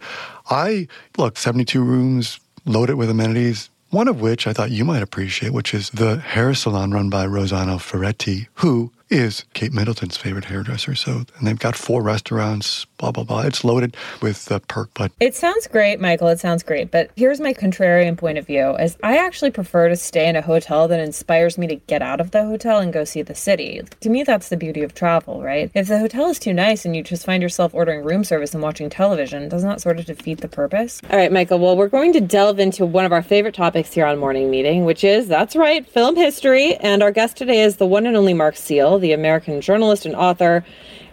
I, 0.50 0.88
look, 1.16 1.36
72 1.36 1.82
rooms, 1.82 2.40
loaded 2.64 2.94
with 2.94 3.10
amenities, 3.10 3.70
one 3.90 4.08
of 4.08 4.20
which 4.20 4.46
I 4.46 4.52
thought 4.52 4.70
you 4.70 4.84
might 4.84 5.02
appreciate, 5.02 5.52
which 5.52 5.74
is 5.74 5.90
the 5.90 6.18
hair 6.18 6.54
salon 6.54 6.92
run 6.92 7.10
by 7.10 7.26
Rossano 7.26 7.78
Ferretti, 7.78 8.48
who 8.54 8.90
is 9.10 9.44
Kate 9.52 9.72
Middleton's 9.72 10.16
favorite 10.16 10.46
hairdresser. 10.46 10.94
So, 10.94 11.24
and 11.36 11.46
they've 11.46 11.58
got 11.58 11.76
four 11.76 12.02
restaurants, 12.02 12.86
blah, 13.02 13.10
blah, 13.10 13.24
blah. 13.24 13.40
It's 13.42 13.64
loaded 13.64 13.96
with 14.20 14.44
the 14.44 14.60
perk, 14.60 14.90
but. 14.94 15.10
It 15.18 15.34
sounds 15.34 15.66
great, 15.66 16.00
Michael. 16.00 16.28
It 16.28 16.38
sounds 16.38 16.62
great. 16.62 16.92
But 16.92 17.10
here's 17.16 17.40
my 17.40 17.52
contrarian 17.52 18.16
point 18.16 18.38
of 18.38 18.46
view 18.46 18.76
is 18.76 18.96
I 19.02 19.16
actually 19.16 19.50
prefer 19.50 19.88
to 19.88 19.96
stay 19.96 20.28
in 20.28 20.36
a 20.36 20.42
hotel 20.42 20.86
that 20.86 21.00
inspires 21.00 21.58
me 21.58 21.66
to 21.66 21.74
get 21.74 22.00
out 22.00 22.20
of 22.20 22.30
the 22.30 22.44
hotel 22.44 22.78
and 22.78 22.92
go 22.92 23.02
see 23.02 23.22
the 23.22 23.34
city. 23.34 23.82
To 24.00 24.08
me, 24.08 24.22
that's 24.22 24.50
the 24.50 24.56
beauty 24.56 24.82
of 24.82 24.94
travel, 24.94 25.42
right? 25.42 25.68
If 25.74 25.88
the 25.88 25.98
hotel 25.98 26.28
is 26.28 26.38
too 26.38 26.52
nice 26.52 26.84
and 26.84 26.94
you 26.94 27.02
just 27.02 27.26
find 27.26 27.42
yourself 27.42 27.74
ordering 27.74 28.04
room 28.04 28.22
service 28.22 28.54
and 28.54 28.62
watching 28.62 28.88
television, 28.88 29.48
doesn't 29.48 29.68
that 29.68 29.80
sort 29.80 29.98
of 29.98 30.04
defeat 30.06 30.40
the 30.40 30.48
purpose? 30.48 31.00
All 31.10 31.18
right, 31.18 31.32
Michael. 31.32 31.58
Well, 31.58 31.76
we're 31.76 31.88
going 31.88 32.12
to 32.12 32.20
delve 32.20 32.60
into 32.60 32.86
one 32.86 33.04
of 33.04 33.10
our 33.12 33.22
favorite 33.22 33.54
topics 33.56 33.92
here 33.92 34.06
on 34.06 34.18
Morning 34.18 34.48
Meeting, 34.48 34.84
which 34.84 35.02
is, 35.02 35.26
that's 35.26 35.56
right, 35.56 35.84
film 35.88 36.14
history. 36.14 36.76
And 36.76 37.02
our 37.02 37.10
guest 37.10 37.36
today 37.36 37.62
is 37.62 37.78
the 37.78 37.86
one 37.86 38.06
and 38.06 38.16
only 38.16 38.32
Mark 38.32 38.56
Seal, 38.56 39.00
the 39.00 39.10
American 39.12 39.60
journalist 39.60 40.06
and 40.06 40.14
author. 40.14 40.64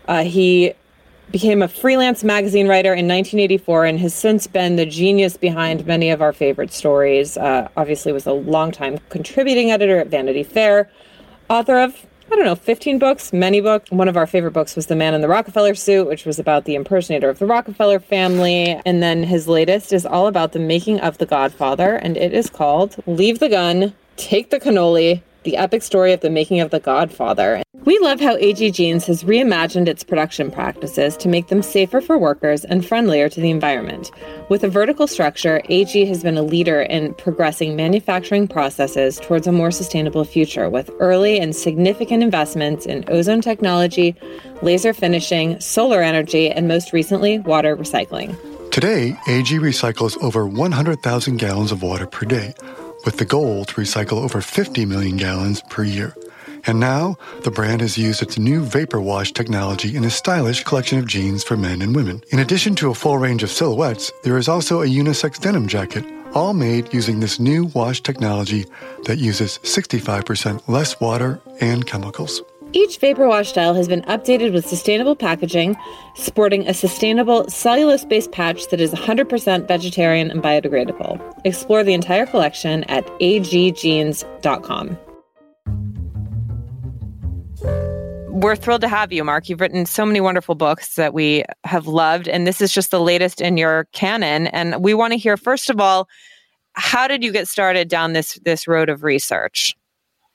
Uh, 0.08 0.24
he 0.24 0.74
became 1.32 1.62
a 1.62 1.68
freelance 1.68 2.24
magazine 2.24 2.68
writer 2.68 2.94
in 2.94 3.08
1984 3.08 3.86
and 3.86 4.00
has 4.00 4.14
since 4.14 4.48
been 4.48 4.76
the 4.76 4.86
genius 4.86 5.38
behind 5.38 5.86
many 5.86 6.10
of 6.10 6.22
our 6.22 6.34
favorite 6.34 6.72
stories. 6.72 7.38
Uh, 7.38 7.68
obviously, 7.78 8.12
was 8.12 8.26
a 8.26 8.34
longtime 8.34 8.98
contributing 9.10 9.72
editor 9.72 10.00
at 10.00 10.08
Vanity 10.08 10.44
Fair, 10.44 10.90
author 11.50 11.80
of 11.80 12.06
I 12.32 12.36
don't 12.36 12.46
know, 12.46 12.54
15 12.54 13.00
books, 13.00 13.34
many 13.34 13.60
books. 13.60 13.90
One 13.90 14.08
of 14.08 14.16
our 14.16 14.28
favorite 14.28 14.52
books 14.52 14.76
was 14.76 14.86
The 14.86 14.96
Man 14.96 15.16
in 15.16 15.22
the 15.22 15.28
Rockefeller 15.28 15.74
Suit, 15.74 16.06
which 16.08 16.26
was 16.26 16.38
about 16.38 16.66
the 16.66 16.76
impersonator 16.76 17.28
of 17.28 17.40
the 17.40 17.48
Rockefeller 17.48 18.00
family. 18.00 18.80
And 18.86 19.02
then 19.02 19.24
his 19.24 19.48
latest 19.48 19.92
is 19.92 20.06
all 20.06 20.28
about 20.28 20.52
the 20.52 20.60
making 20.60 21.00
of 21.00 21.18
The 21.18 21.26
Godfather, 21.26 21.96
and 21.96 22.16
it 22.18 22.32
is 22.32 22.48
called 22.48 22.98
Leave 23.08 23.40
the 23.40 23.50
Gun, 23.50 23.96
Take 24.16 24.52
the 24.52 24.60
Cannoli, 24.60 25.24
the 25.44 25.58
epic 25.58 25.84
story 25.84 26.14
of 26.14 26.22
the 26.22 26.30
making 26.30 26.60
of 26.60 26.70
The 26.70 26.80
Godfather. 26.80 27.62
We 27.86 27.98
love 28.00 28.20
how 28.20 28.36
AG 28.36 28.72
Jeans 28.72 29.06
has 29.06 29.24
reimagined 29.24 29.88
its 29.88 30.04
production 30.04 30.52
practices 30.52 31.16
to 31.18 31.30
make 31.30 31.48
them 31.48 31.62
safer 31.62 32.02
for 32.02 32.18
workers 32.18 32.66
and 32.66 32.86
friendlier 32.86 33.30
to 33.30 33.40
the 33.42 33.50
environment. 33.50 34.12
With 34.50 34.64
a 34.64 34.68
vertical 34.68 35.08
structure, 35.08 35.62
AG 35.70 36.06
has 36.06 36.22
been 36.22 36.38
a 36.38 36.44
leader 36.44 36.82
in 36.82 37.14
progressing 37.16 37.76
manufacturing 37.76 38.48
processes 38.48 39.20
towards 39.20 39.48
a 39.48 39.52
more 39.52 39.72
sustainable 39.72 40.26
future 40.26 40.70
with 40.70 40.92
early 41.00 41.40
and 41.40 41.56
significant 41.56 42.22
investments 42.22 42.86
in 42.86 43.06
ozone 43.08 43.42
technology, 43.42 44.16
laser 44.62 44.94
finishing, 44.94 45.60
solar 45.60 46.02
energy, 46.02 46.52
and 46.52 46.68
most 46.68 46.92
recently, 46.94 47.40
water 47.40 47.78
recycling. 47.78 48.38
Today, 48.72 49.18
AG 49.28 49.58
recycles 49.58 50.22
over 50.22 50.46
100,000 50.46 51.38
gallons 51.38 51.72
of 51.72 51.82
water 51.82 52.06
per 52.06 52.26
day 52.26 52.54
with 53.06 53.18
the 53.18 53.26
goal 53.26 53.66
to 53.66 53.76
recycle 53.76 54.22
over 54.24 54.42
50 54.42 54.86
million 54.86 55.18
gallons 55.18 55.62
per 55.70 55.84
year. 55.84 56.16
And 56.66 56.80
now, 56.80 57.18
the 57.44 57.52
brand 57.52 57.82
has 57.82 57.98
used 57.98 58.22
its 58.22 58.38
new 58.38 58.62
vapor 58.62 59.00
wash 59.00 59.32
technology 59.32 59.96
in 59.96 60.04
a 60.04 60.10
stylish 60.10 60.64
collection 60.64 61.00
of 61.00 61.08
jeans 61.08 61.44
for 61.44 61.56
men 61.56 61.82
and 61.82 61.96
women. 61.96 62.22
In 62.30 62.40
addition 62.40 62.76
to 62.76 62.90
a 62.90 62.96
full 62.96 63.18
range 63.18 63.44
of 63.44 63.52
silhouettes, 63.52 64.12
there 64.24 64.38
is 64.38 64.50
also 64.50 64.82
a 64.82 64.88
unisex 64.88 65.40
denim 65.40 65.68
jacket, 65.68 66.06
all 66.34 66.54
made 66.54 66.94
using 66.94 67.20
this 67.20 67.40
new 67.40 67.66
wash 67.74 68.02
technology 68.02 68.66
that 69.06 69.18
uses 69.18 69.60
65% 69.64 70.68
less 70.68 71.00
water 71.00 71.42
and 71.62 71.88
chemicals. 71.88 72.42
Each 72.72 73.00
Vapor 73.00 73.28
Wash 73.28 73.50
style 73.50 73.74
has 73.74 73.88
been 73.88 74.04
updated 74.04 74.54
with 74.54 74.68
sustainable 74.68 75.16
packaging, 75.16 75.76
sporting 76.16 76.68
a 76.68 76.74
sustainable 76.74 77.50
cellulose 77.50 78.06
based 78.06 78.32
patch 78.32 78.68
that 78.68 78.80
is 78.80 78.94
100% 78.94 79.68
vegetarian 79.68 80.30
and 80.30 80.44
biodegradable. 80.44 81.20
Explore 81.46 81.84
the 81.84 81.94
entire 81.94 82.28
collection 82.28 82.84
at 82.84 83.08
agjeans.com. 83.20 84.98
We're 88.40 88.56
thrilled 88.56 88.82
to 88.82 88.88
have 88.88 89.12
you, 89.12 89.24
Mark. 89.24 89.50
You've 89.50 89.60
written 89.60 89.88
so 89.88 90.06
many 90.06 90.22
wonderful 90.22 90.54
books 90.54 90.96
that 90.96 91.14
we 91.14 91.44
have 91.64 91.88
loved, 91.88 92.28
and 92.28 92.46
this 92.46 92.62
is 92.62 92.72
just 92.72 92.92
the 92.92 93.02
latest 93.02 93.42
in 93.42 93.58
your 93.58 93.86
canon. 93.94 94.48
And 94.48 94.82
we 94.84 94.94
want 94.94 95.12
to 95.14 95.18
hear, 95.18 95.36
first 95.38 95.72
of 95.72 95.82
all, 95.82 96.08
how 96.74 97.08
did 97.08 97.24
you 97.24 97.32
get 97.32 97.48
started 97.48 97.90
down 97.90 98.14
this 98.14 98.40
this 98.46 98.68
road 98.68 98.90
of 98.90 99.04
research? 99.04 99.76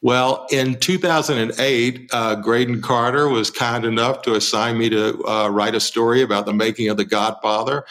Well, 0.04 0.46
in 0.50 0.78
2008, 0.80 2.10
uh, 2.12 2.34
Graydon 2.34 2.82
Carter 2.82 3.26
was 3.26 3.50
kind 3.50 3.86
enough 3.86 4.20
to 4.22 4.34
assign 4.34 4.76
me 4.76 4.90
to 4.90 5.26
uh, 5.26 5.48
write 5.48 5.74
a 5.74 5.80
story 5.80 6.20
about 6.20 6.44
the 6.44 6.52
making 6.52 6.90
of 6.90 6.98
The 6.98 7.06
Godfather, 7.06 7.86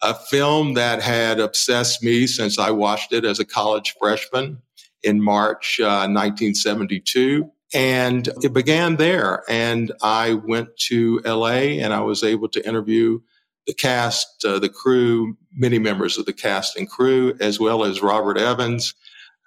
a 0.00 0.14
film 0.14 0.74
that 0.74 1.02
had 1.02 1.40
obsessed 1.40 2.00
me 2.00 2.28
since 2.28 2.60
I 2.60 2.70
watched 2.70 3.12
it 3.12 3.24
as 3.24 3.40
a 3.40 3.44
college 3.44 3.96
freshman 3.98 4.62
in 5.02 5.20
March 5.20 5.80
uh, 5.80 6.06
1972. 6.06 7.50
And 7.74 8.28
it 8.40 8.52
began 8.52 8.94
there. 8.94 9.42
And 9.48 9.90
I 10.00 10.34
went 10.34 10.68
to 10.90 11.20
LA 11.24 11.80
and 11.82 11.92
I 11.92 12.02
was 12.02 12.22
able 12.22 12.48
to 12.50 12.64
interview 12.68 13.18
the 13.66 13.74
cast, 13.74 14.44
uh, 14.44 14.60
the 14.60 14.68
crew, 14.68 15.36
many 15.52 15.80
members 15.80 16.18
of 16.18 16.24
the 16.24 16.32
cast 16.32 16.76
and 16.76 16.88
crew, 16.88 17.36
as 17.40 17.58
well 17.58 17.84
as 17.84 18.00
Robert 18.00 18.38
Evans 18.38 18.94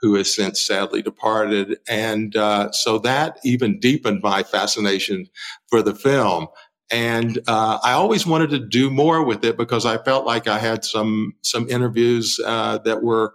who 0.01 0.15
has 0.15 0.33
since 0.33 0.61
sadly 0.61 1.01
departed. 1.01 1.77
And 1.87 2.35
uh, 2.35 2.71
so 2.71 2.97
that 2.99 3.39
even 3.43 3.79
deepened 3.79 4.21
my 4.23 4.43
fascination 4.43 5.27
for 5.69 5.81
the 5.81 5.95
film. 5.95 6.47
And 6.91 7.39
uh, 7.47 7.79
I 7.83 7.93
always 7.93 8.27
wanted 8.27 8.49
to 8.49 8.59
do 8.59 8.89
more 8.89 9.23
with 9.23 9.45
it 9.45 9.57
because 9.57 9.85
I 9.85 9.97
felt 9.99 10.25
like 10.25 10.47
I 10.47 10.59
had 10.59 10.83
some 10.83 11.33
some 11.41 11.69
interviews 11.69 12.39
uh, 12.45 12.79
that 12.79 13.01
were 13.01 13.33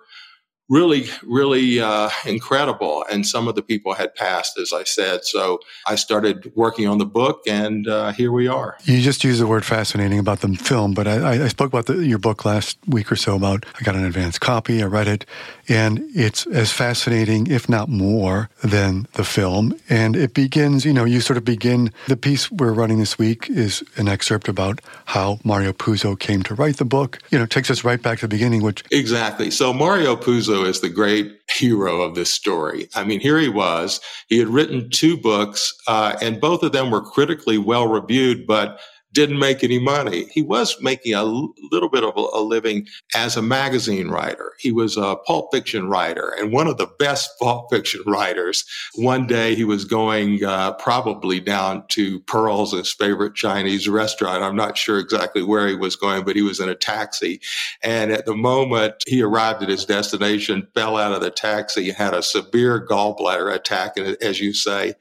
really, 0.68 1.06
really 1.22 1.80
uh, 1.80 2.10
incredible. 2.24 3.04
And 3.10 3.26
some 3.26 3.48
of 3.48 3.54
the 3.54 3.62
people 3.62 3.94
had 3.94 4.14
passed, 4.14 4.58
as 4.58 4.72
I 4.72 4.84
said. 4.84 5.24
So 5.24 5.60
I 5.86 5.94
started 5.94 6.52
working 6.54 6.88
on 6.88 6.98
the 6.98 7.06
book, 7.06 7.42
and 7.46 7.86
uh, 7.86 8.12
here 8.12 8.32
we 8.32 8.48
are. 8.48 8.76
You 8.84 9.00
just 9.00 9.22
used 9.22 9.40
the 9.40 9.46
word 9.46 9.64
fascinating 9.64 10.18
about 10.18 10.40
the 10.40 10.48
film, 10.54 10.94
but 10.94 11.06
I, 11.06 11.44
I 11.44 11.48
spoke 11.48 11.68
about 11.68 11.86
the, 11.86 12.04
your 12.06 12.18
book 12.18 12.44
last 12.44 12.78
week 12.86 13.10
or 13.12 13.16
so 13.16 13.36
about 13.36 13.64
I 13.78 13.84
got 13.84 13.94
an 13.94 14.04
advance 14.04 14.38
copy, 14.38 14.82
I 14.82 14.86
read 14.86 15.08
it, 15.08 15.24
And 15.68 16.04
it's 16.14 16.46
as 16.46 16.72
fascinating, 16.72 17.48
if 17.48 17.68
not 17.68 17.88
more, 17.88 18.48
than 18.62 19.06
the 19.14 19.24
film. 19.24 19.78
And 19.88 20.16
it 20.16 20.34
begins, 20.34 20.84
you 20.84 20.92
know, 20.92 21.04
you 21.04 21.20
sort 21.20 21.36
of 21.36 21.44
begin, 21.44 21.92
the 22.06 22.16
piece 22.16 22.50
we're 22.50 22.72
running 22.72 22.98
this 22.98 23.18
week 23.18 23.50
is 23.50 23.82
an 23.96 24.08
excerpt 24.08 24.48
about 24.48 24.80
how 25.06 25.38
Mario 25.44 25.72
Puzo 25.72 26.18
came 26.18 26.42
to 26.44 26.54
write 26.54 26.76
the 26.76 26.84
book. 26.84 27.18
You 27.30 27.38
know, 27.38 27.46
takes 27.46 27.70
us 27.70 27.84
right 27.84 28.00
back 28.00 28.18
to 28.20 28.26
the 28.26 28.34
beginning, 28.34 28.62
which. 28.62 28.84
Exactly. 28.90 29.50
So 29.50 29.72
Mario 29.72 30.16
Puzo 30.16 30.66
is 30.66 30.80
the 30.80 30.88
great 30.88 31.40
hero 31.50 32.02
of 32.02 32.14
this 32.14 32.30
story. 32.30 32.88
I 32.94 33.04
mean, 33.04 33.20
here 33.20 33.38
he 33.38 33.48
was. 33.48 34.00
He 34.28 34.38
had 34.38 34.48
written 34.48 34.90
two 34.90 35.16
books, 35.16 35.74
uh, 35.86 36.16
and 36.20 36.40
both 36.40 36.62
of 36.62 36.72
them 36.72 36.90
were 36.90 37.02
critically 37.02 37.58
well 37.58 37.88
reviewed, 37.88 38.46
but 38.46 38.80
didn't 39.16 39.38
make 39.38 39.64
any 39.64 39.78
money. 39.78 40.26
He 40.30 40.42
was 40.42 40.76
making 40.82 41.14
a 41.14 41.24
little 41.24 41.88
bit 41.88 42.04
of 42.04 42.14
a, 42.16 42.40
living 42.42 42.86
as 43.14 43.34
a 43.34 43.40
magazine 43.40 44.08
writer. 44.08 44.52
He 44.58 44.72
was 44.72 44.98
a 44.98 45.16
pulp 45.26 45.48
fiction 45.54 45.88
writer 45.88 46.34
and 46.38 46.52
one 46.52 46.66
of 46.66 46.76
the 46.76 46.90
best 46.98 47.30
pulp 47.40 47.70
fiction 47.70 48.02
writers. 48.06 48.66
One 48.96 49.26
day 49.26 49.54
he 49.54 49.64
was 49.64 49.86
going 49.86 50.44
uh, 50.44 50.74
probably 50.74 51.40
down 51.40 51.84
to 51.88 52.20
Pearl's, 52.20 52.72
his 52.72 52.92
favorite 52.92 53.34
Chinese 53.34 53.88
restaurant. 53.88 54.42
I'm 54.42 54.54
not 54.54 54.76
sure 54.76 54.98
exactly 54.98 55.42
where 55.42 55.66
he 55.66 55.76
was 55.76 55.96
going, 55.96 56.22
but 56.26 56.36
he 56.36 56.42
was 56.42 56.60
in 56.60 56.68
a 56.68 56.74
taxi. 56.74 57.40
And 57.82 58.12
at 58.12 58.26
the 58.26 58.36
moment 58.36 58.96
he 59.06 59.22
arrived 59.22 59.62
at 59.62 59.70
his 59.70 59.86
destination, 59.86 60.68
fell 60.74 60.98
out 60.98 61.12
of 61.12 61.22
the 61.22 61.30
taxi, 61.30 61.90
had 61.90 62.12
a 62.12 62.22
severe 62.22 62.86
gallbladder 62.86 63.50
attack, 63.54 63.96
and 63.96 64.14
as 64.20 64.42
you 64.42 64.52
say, 64.52 64.92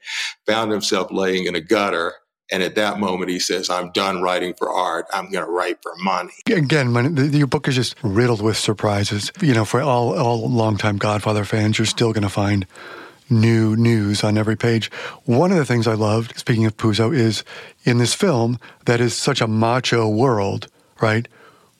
found 0.46 0.72
himself 0.72 1.12
laying 1.12 1.44
in 1.44 1.54
a 1.54 1.60
gutter 1.60 2.14
and 2.50 2.62
at 2.62 2.76
that 2.76 3.00
moment, 3.00 3.30
he 3.30 3.40
says, 3.40 3.68
I'm 3.68 3.90
done 3.90 4.22
writing 4.22 4.54
for 4.54 4.70
art. 4.70 5.06
I'm 5.12 5.30
going 5.30 5.44
to 5.44 5.50
write 5.50 5.82
for 5.82 5.92
money. 5.96 6.32
Again, 6.46 6.94
when 6.94 7.14
the, 7.14 7.26
your 7.26 7.48
book 7.48 7.66
is 7.66 7.74
just 7.74 7.96
riddled 8.02 8.40
with 8.40 8.56
surprises. 8.56 9.32
You 9.40 9.54
know, 9.54 9.64
for 9.64 9.80
all, 9.80 10.16
all 10.16 10.48
longtime 10.48 10.98
Godfather 10.98 11.44
fans, 11.44 11.78
you're 11.78 11.86
still 11.86 12.12
going 12.12 12.22
to 12.22 12.28
find 12.28 12.66
new 13.28 13.74
news 13.74 14.22
on 14.22 14.38
every 14.38 14.56
page. 14.56 14.92
One 15.24 15.50
of 15.50 15.58
the 15.58 15.64
things 15.64 15.88
I 15.88 15.94
loved, 15.94 16.38
speaking 16.38 16.66
of 16.66 16.76
Puzo, 16.76 17.12
is 17.12 17.42
in 17.84 17.98
this 17.98 18.14
film 18.14 18.60
that 18.84 19.00
is 19.00 19.14
such 19.14 19.40
a 19.40 19.48
macho 19.48 20.08
world, 20.08 20.68
right? 21.00 21.26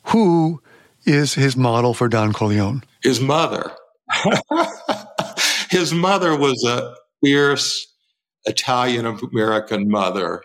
Who 0.07 0.61
is 1.05 1.33
his 1.33 1.55
model 1.55 1.93
for 1.93 2.09
Don 2.09 2.33
Corleone? 2.33 2.83
His 3.01 3.21
mother. 3.21 3.71
his 5.69 5.93
mother 5.93 6.37
was 6.37 6.63
a 6.65 6.93
fierce 7.23 7.87
Italian 8.47 9.05
American 9.05 9.89
mother 9.89 10.43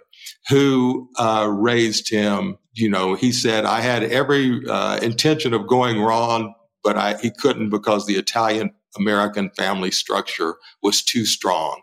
who 0.48 1.08
uh, 1.18 1.48
raised 1.50 2.10
him. 2.10 2.58
You 2.74 2.90
know, 2.90 3.14
he 3.14 3.32
said, 3.32 3.64
I 3.64 3.80
had 3.80 4.02
every 4.04 4.60
uh, 4.68 4.98
intention 4.98 5.54
of 5.54 5.66
going 5.66 6.00
wrong, 6.00 6.54
but 6.82 6.96
I, 6.96 7.16
he 7.18 7.30
couldn't 7.30 7.70
because 7.70 8.06
the 8.06 8.16
Italian 8.16 8.72
American 8.96 9.50
family 9.56 9.90
structure 9.90 10.56
was 10.82 11.02
too 11.02 11.24
strong. 11.24 11.80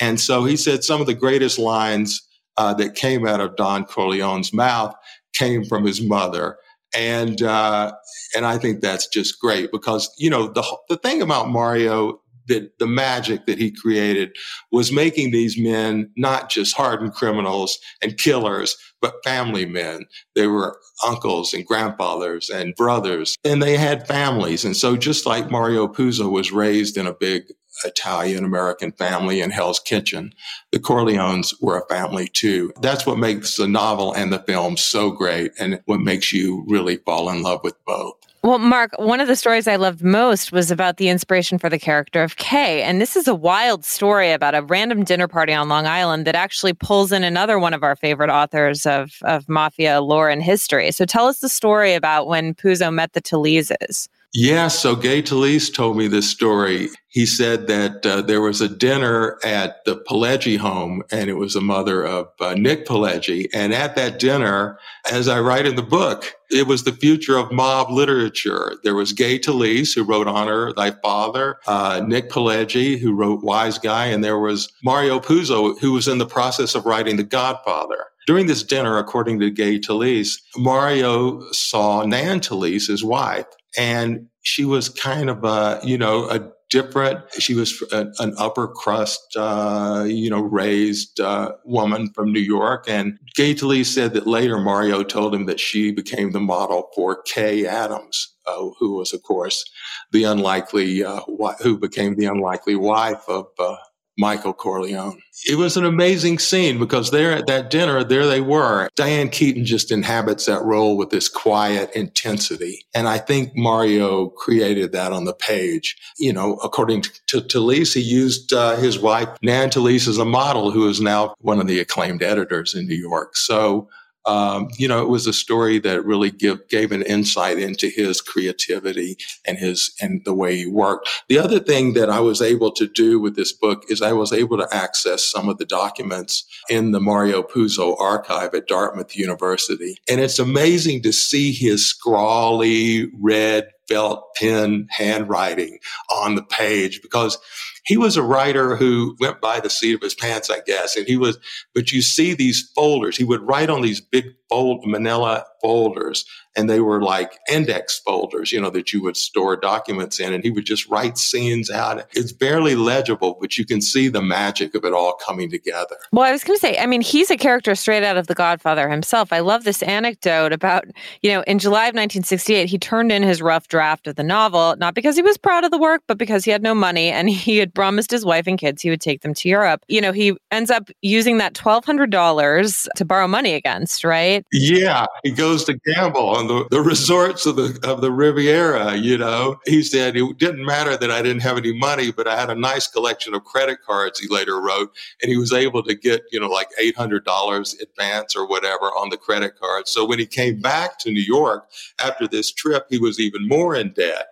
And 0.00 0.20
so 0.20 0.44
he 0.44 0.56
said 0.56 0.84
some 0.84 1.00
of 1.00 1.06
the 1.06 1.14
greatest 1.14 1.58
lines 1.58 2.26
uh, 2.56 2.74
that 2.74 2.94
came 2.94 3.26
out 3.26 3.40
of 3.40 3.56
Don 3.56 3.84
Corleone's 3.84 4.52
mouth 4.52 4.94
came 5.32 5.64
from 5.64 5.86
his 5.86 6.02
mother. 6.02 6.58
And, 6.94 7.40
uh, 7.42 7.92
and 8.34 8.44
I 8.44 8.58
think 8.58 8.80
that's 8.80 9.06
just 9.06 9.40
great 9.40 9.70
because, 9.70 10.12
you 10.18 10.28
know, 10.28 10.48
the, 10.48 10.64
the 10.88 10.96
thing 10.96 11.22
about 11.22 11.48
Mario 11.48 12.20
that 12.50 12.78
the 12.78 12.86
magic 12.86 13.46
that 13.46 13.58
he 13.58 13.70
created 13.70 14.36
was 14.70 14.92
making 14.92 15.30
these 15.30 15.58
men 15.58 16.10
not 16.16 16.50
just 16.50 16.76
hardened 16.76 17.14
criminals 17.14 17.78
and 18.02 18.18
killers, 18.18 18.76
but 19.00 19.24
family 19.24 19.64
men. 19.64 20.06
They 20.34 20.46
were 20.46 20.78
uncles 21.06 21.54
and 21.54 21.66
grandfathers 21.66 22.50
and 22.50 22.74
brothers, 22.74 23.36
and 23.44 23.62
they 23.62 23.76
had 23.76 24.06
families. 24.06 24.64
And 24.64 24.76
so, 24.76 24.96
just 24.96 25.26
like 25.26 25.50
Mario 25.50 25.88
Puzo 25.88 26.30
was 26.30 26.52
raised 26.52 26.96
in 26.96 27.06
a 27.06 27.14
big 27.14 27.44
Italian 27.84 28.44
American 28.44 28.92
family 28.92 29.40
in 29.40 29.50
Hell's 29.50 29.80
Kitchen, 29.80 30.32
the 30.72 30.78
Corleones 30.78 31.54
were 31.62 31.78
a 31.78 31.94
family 31.94 32.28
too. 32.28 32.72
That's 32.82 33.06
what 33.06 33.18
makes 33.18 33.56
the 33.56 33.68
novel 33.68 34.12
and 34.12 34.32
the 34.32 34.40
film 34.40 34.76
so 34.76 35.10
great, 35.10 35.52
and 35.58 35.80
what 35.86 36.00
makes 36.00 36.32
you 36.32 36.64
really 36.68 36.96
fall 36.96 37.30
in 37.30 37.42
love 37.42 37.60
with 37.62 37.82
both. 37.86 38.19
Well, 38.42 38.58
Mark, 38.58 38.92
one 38.98 39.20
of 39.20 39.28
the 39.28 39.36
stories 39.36 39.68
I 39.68 39.76
loved 39.76 40.02
most 40.02 40.50
was 40.50 40.70
about 40.70 40.96
the 40.96 41.10
inspiration 41.10 41.58
for 41.58 41.68
the 41.68 41.78
character 41.78 42.22
of 42.22 42.36
Kay. 42.36 42.82
And 42.82 42.98
this 42.98 43.14
is 43.14 43.28
a 43.28 43.34
wild 43.34 43.84
story 43.84 44.32
about 44.32 44.54
a 44.54 44.62
random 44.62 45.04
dinner 45.04 45.28
party 45.28 45.52
on 45.52 45.68
Long 45.68 45.86
Island 45.86 46.26
that 46.26 46.34
actually 46.34 46.72
pulls 46.72 47.12
in 47.12 47.22
another 47.22 47.58
one 47.58 47.74
of 47.74 47.82
our 47.82 47.94
favorite 47.94 48.30
authors 48.30 48.86
of, 48.86 49.18
of 49.24 49.46
mafia 49.46 50.00
lore 50.00 50.30
and 50.30 50.42
history. 50.42 50.90
So 50.90 51.04
tell 51.04 51.26
us 51.26 51.40
the 51.40 51.50
story 51.50 51.92
about 51.92 52.28
when 52.28 52.54
Puzo 52.54 52.90
met 52.90 53.12
the 53.12 53.20
Taleses. 53.20 54.08
Yeah, 54.32 54.68
so 54.68 54.94
Gay 54.94 55.22
Talese 55.22 55.74
told 55.74 55.96
me 55.96 56.06
this 56.06 56.30
story. 56.30 56.88
He 57.08 57.26
said 57.26 57.66
that 57.66 58.06
uh, 58.06 58.22
there 58.22 58.40
was 58.40 58.60
a 58.60 58.68
dinner 58.68 59.40
at 59.42 59.84
the 59.84 59.96
Pileggi 59.96 60.56
home, 60.56 61.02
and 61.10 61.28
it 61.28 61.34
was 61.34 61.54
the 61.54 61.60
mother 61.60 62.06
of 62.06 62.28
uh, 62.38 62.54
Nick 62.54 62.86
Pileggi. 62.86 63.48
And 63.52 63.74
at 63.74 63.96
that 63.96 64.20
dinner, 64.20 64.78
as 65.10 65.26
I 65.26 65.40
write 65.40 65.66
in 65.66 65.74
the 65.74 65.82
book, 65.82 66.32
it 66.48 66.68
was 66.68 66.84
the 66.84 66.92
future 66.92 67.36
of 67.36 67.50
mob 67.50 67.90
literature. 67.90 68.74
There 68.84 68.94
was 68.94 69.12
Gay 69.12 69.36
Talese, 69.36 69.96
who 69.96 70.04
wrote 70.04 70.28
Honor 70.28 70.72
Thy 70.74 70.92
Father, 70.92 71.58
uh, 71.66 72.00
Nick 72.06 72.30
Pileggi, 72.30 73.00
who 73.00 73.12
wrote 73.12 73.42
Wise 73.42 73.78
Guy, 73.78 74.06
and 74.06 74.22
there 74.22 74.38
was 74.38 74.72
Mario 74.84 75.18
Puzo, 75.18 75.76
who 75.80 75.90
was 75.90 76.06
in 76.06 76.18
the 76.18 76.26
process 76.26 76.76
of 76.76 76.86
writing 76.86 77.16
The 77.16 77.24
Godfather. 77.24 78.06
During 78.28 78.46
this 78.46 78.62
dinner, 78.62 78.96
according 78.96 79.40
to 79.40 79.50
Gay 79.50 79.80
Talese, 79.80 80.40
Mario 80.56 81.40
saw 81.50 82.04
Nan 82.04 82.38
Talese, 82.38 82.86
his 82.86 83.02
wife, 83.02 83.46
and 83.76 84.26
she 84.42 84.64
was 84.64 84.88
kind 84.88 85.30
of 85.30 85.44
a, 85.44 85.80
you 85.82 85.98
know, 85.98 86.28
a 86.28 86.50
different. 86.70 87.20
She 87.38 87.54
was 87.54 87.82
an, 87.92 88.34
upper 88.38 88.68
crust, 88.68 89.36
uh, 89.36 90.04
you 90.06 90.30
know, 90.30 90.40
raised 90.40 91.20
uh, 91.20 91.52
woman 91.64 92.12
from 92.14 92.32
New 92.32 92.40
York. 92.40 92.84
And 92.88 93.18
Talese 93.36 93.86
said 93.86 94.14
that 94.14 94.26
later 94.26 94.58
Mario 94.58 95.02
told 95.02 95.34
him 95.34 95.46
that 95.46 95.60
she 95.60 95.90
became 95.90 96.30
the 96.30 96.40
model 96.40 96.88
for 96.94 97.22
Kay 97.22 97.66
Adams, 97.66 98.34
uh, 98.46 98.68
who 98.78 98.94
was, 98.94 99.12
of 99.12 99.22
course, 99.22 99.64
the 100.12 100.24
unlikely, 100.24 101.04
uh, 101.04 101.20
who 101.60 101.76
became 101.76 102.14
the 102.14 102.26
unlikely 102.26 102.76
wife 102.76 103.22
of 103.28 103.46
uh, 103.58 103.76
Michael 104.20 104.52
Corleone. 104.52 105.20
It 105.48 105.56
was 105.56 105.78
an 105.78 105.86
amazing 105.86 106.38
scene 106.38 106.78
because 106.78 107.10
there 107.10 107.32
at 107.32 107.46
that 107.46 107.70
dinner, 107.70 108.04
there 108.04 108.26
they 108.26 108.42
were. 108.42 108.90
Diane 108.94 109.30
Keaton 109.30 109.64
just 109.64 109.90
inhabits 109.90 110.44
that 110.44 110.62
role 110.62 110.98
with 110.98 111.08
this 111.08 111.28
quiet 111.28 111.90
intensity. 111.96 112.84
And 112.94 113.08
I 113.08 113.16
think 113.16 113.56
Mario 113.56 114.28
created 114.28 114.92
that 114.92 115.12
on 115.12 115.24
the 115.24 115.32
page. 115.32 115.96
You 116.18 116.34
know, 116.34 116.56
according 116.56 117.02
to 117.02 117.10
to 117.28 117.40
Talese, 117.40 117.94
he 117.94 118.00
used 118.00 118.52
uh, 118.52 118.76
his 118.76 118.98
wife, 118.98 119.28
Nan 119.40 119.70
Talese, 119.70 120.08
as 120.08 120.18
a 120.18 120.24
model, 120.24 120.70
who 120.70 120.86
is 120.88 121.00
now 121.00 121.34
one 121.40 121.58
of 121.60 121.66
the 121.66 121.80
acclaimed 121.80 122.22
editors 122.22 122.74
in 122.74 122.86
New 122.86 122.94
York. 122.94 123.36
So 123.36 123.88
um, 124.26 124.68
you 124.76 124.86
know, 124.86 125.02
it 125.02 125.08
was 125.08 125.26
a 125.26 125.32
story 125.32 125.78
that 125.80 126.04
really 126.04 126.30
give, 126.30 126.68
gave 126.68 126.92
an 126.92 127.02
insight 127.02 127.58
into 127.58 127.88
his 127.88 128.20
creativity 128.20 129.16
and 129.46 129.58
his 129.58 129.92
and 130.00 130.22
the 130.24 130.34
way 130.34 130.56
he 130.56 130.66
worked. 130.66 131.08
The 131.28 131.38
other 131.38 131.58
thing 131.58 131.94
that 131.94 132.10
I 132.10 132.20
was 132.20 132.42
able 132.42 132.70
to 132.72 132.86
do 132.86 133.18
with 133.18 133.36
this 133.36 133.52
book 133.52 133.84
is 133.88 134.02
I 134.02 134.12
was 134.12 134.32
able 134.32 134.58
to 134.58 134.68
access 134.72 135.24
some 135.24 135.48
of 135.48 135.58
the 135.58 135.64
documents 135.64 136.44
in 136.68 136.90
the 136.92 137.00
Mario 137.00 137.42
Puzo 137.42 137.98
archive 138.00 138.54
at 138.54 138.68
Dartmouth 138.68 139.16
University, 139.16 139.96
and 140.08 140.20
it's 140.20 140.38
amazing 140.38 141.02
to 141.02 141.12
see 141.12 141.52
his 141.52 141.86
scrawly 141.86 143.10
red 143.20 143.68
felt 143.88 144.34
pen 144.36 144.86
handwriting 144.90 145.78
on 146.10 146.36
the 146.36 146.44
page 146.44 147.02
because 147.02 147.38
he 147.84 147.96
was 147.96 148.16
a 148.16 148.22
writer 148.22 148.76
who 148.76 149.16
went 149.20 149.40
by 149.40 149.60
the 149.60 149.70
seat 149.70 149.94
of 149.94 150.00
his 150.00 150.14
pants, 150.14 150.50
I 150.50 150.60
guess. 150.66 150.96
And 150.96 151.06
he 151.06 151.16
was, 151.16 151.38
but 151.74 151.92
you 151.92 152.02
see 152.02 152.34
these 152.34 152.70
folders. 152.74 153.16
He 153.16 153.24
would 153.24 153.42
write 153.42 153.70
on 153.70 153.82
these 153.82 154.00
big 154.00 154.34
fold 154.50 154.84
manila 154.86 155.44
folders 155.60 156.24
and 156.56 156.68
they 156.68 156.80
were 156.80 157.02
like 157.02 157.38
index 157.50 157.98
folders, 157.98 158.50
you 158.50 158.60
know, 158.60 158.70
that 158.70 158.92
you 158.92 159.02
would 159.02 159.16
store 159.16 159.56
documents 159.56 160.18
in. 160.18 160.32
And 160.32 160.42
he 160.42 160.50
would 160.50 160.64
just 160.64 160.88
write 160.88 161.16
scenes 161.16 161.70
out. 161.70 162.04
It's 162.12 162.32
barely 162.32 162.74
legible, 162.74 163.38
but 163.40 163.56
you 163.56 163.64
can 163.64 163.80
see 163.80 164.08
the 164.08 164.22
magic 164.22 164.74
of 164.74 164.84
it 164.84 164.92
all 164.92 165.14
coming 165.14 165.50
together. 165.50 165.96
Well, 166.12 166.24
I 166.24 166.32
was 166.32 166.42
going 166.42 166.56
to 166.56 166.60
say, 166.60 166.76
I 166.78 166.86
mean, 166.86 167.02
he's 167.02 167.30
a 167.30 167.36
character 167.36 167.74
straight 167.74 168.02
out 168.02 168.16
of 168.16 168.26
The 168.26 168.34
Godfather 168.34 168.88
himself. 168.88 169.32
I 169.32 169.40
love 169.40 169.64
this 169.64 169.82
anecdote 169.82 170.52
about, 170.52 170.86
you 171.22 171.30
know, 171.30 171.42
in 171.42 171.58
July 171.58 171.84
of 171.84 171.94
1968, 171.94 172.68
he 172.68 172.78
turned 172.78 173.12
in 173.12 173.22
his 173.22 173.40
rough 173.40 173.68
draft 173.68 174.08
of 174.08 174.16
the 174.16 174.24
novel, 174.24 174.74
not 174.78 174.94
because 174.94 175.16
he 175.16 175.22
was 175.22 175.38
proud 175.38 175.64
of 175.64 175.70
the 175.70 175.78
work, 175.78 176.02
but 176.08 176.18
because 176.18 176.44
he 176.44 176.50
had 176.50 176.62
no 176.62 176.74
money 176.74 177.10
and 177.10 177.30
he 177.30 177.58
had 177.58 177.74
promised 177.74 178.10
his 178.10 178.24
wife 178.24 178.46
and 178.46 178.58
kids 178.58 178.82
he 178.82 178.90
would 178.90 179.00
take 179.00 179.22
them 179.22 179.34
to 179.34 179.48
Europe. 179.48 179.84
You 179.88 180.00
know, 180.00 180.12
he 180.12 180.36
ends 180.50 180.70
up 180.70 180.90
using 181.00 181.38
that 181.38 181.54
$1,200 181.54 182.88
to 182.96 183.04
borrow 183.04 183.28
money 183.28 183.54
against, 183.54 184.02
right? 184.02 184.39
Yeah, 184.52 185.06
he 185.22 185.30
goes 185.30 185.64
to 185.64 185.74
gamble 185.74 186.28
on 186.28 186.46
the, 186.46 186.66
the 186.70 186.80
resorts 186.80 187.46
of 187.46 187.56
the 187.56 187.78
of 187.84 188.00
the 188.00 188.10
Riviera. 188.10 188.96
You 188.96 189.18
know, 189.18 189.60
he 189.66 189.82
said 189.82 190.16
it 190.16 190.38
didn't 190.38 190.64
matter 190.64 190.96
that 190.96 191.10
I 191.10 191.22
didn't 191.22 191.42
have 191.42 191.58
any 191.58 191.72
money, 191.76 192.12
but 192.12 192.26
I 192.28 192.38
had 192.38 192.50
a 192.50 192.54
nice 192.54 192.86
collection 192.86 193.34
of 193.34 193.44
credit 193.44 193.78
cards. 193.84 194.18
He 194.18 194.28
later 194.28 194.60
wrote, 194.60 194.92
and 195.22 195.30
he 195.30 195.36
was 195.36 195.52
able 195.52 195.82
to 195.84 195.94
get 195.94 196.22
you 196.32 196.40
know 196.40 196.48
like 196.48 196.68
eight 196.78 196.96
hundred 196.96 197.24
dollars 197.24 197.74
advance 197.80 198.36
or 198.36 198.46
whatever 198.46 198.86
on 198.86 199.10
the 199.10 199.16
credit 199.16 199.58
card. 199.58 199.88
So 199.88 200.04
when 200.06 200.18
he 200.18 200.26
came 200.26 200.60
back 200.60 200.98
to 201.00 201.10
New 201.10 201.20
York 201.20 201.68
after 202.04 202.26
this 202.26 202.52
trip, 202.52 202.86
he 202.90 202.98
was 202.98 203.20
even 203.20 203.48
more 203.48 203.74
in 203.74 203.92
debt, 203.92 204.28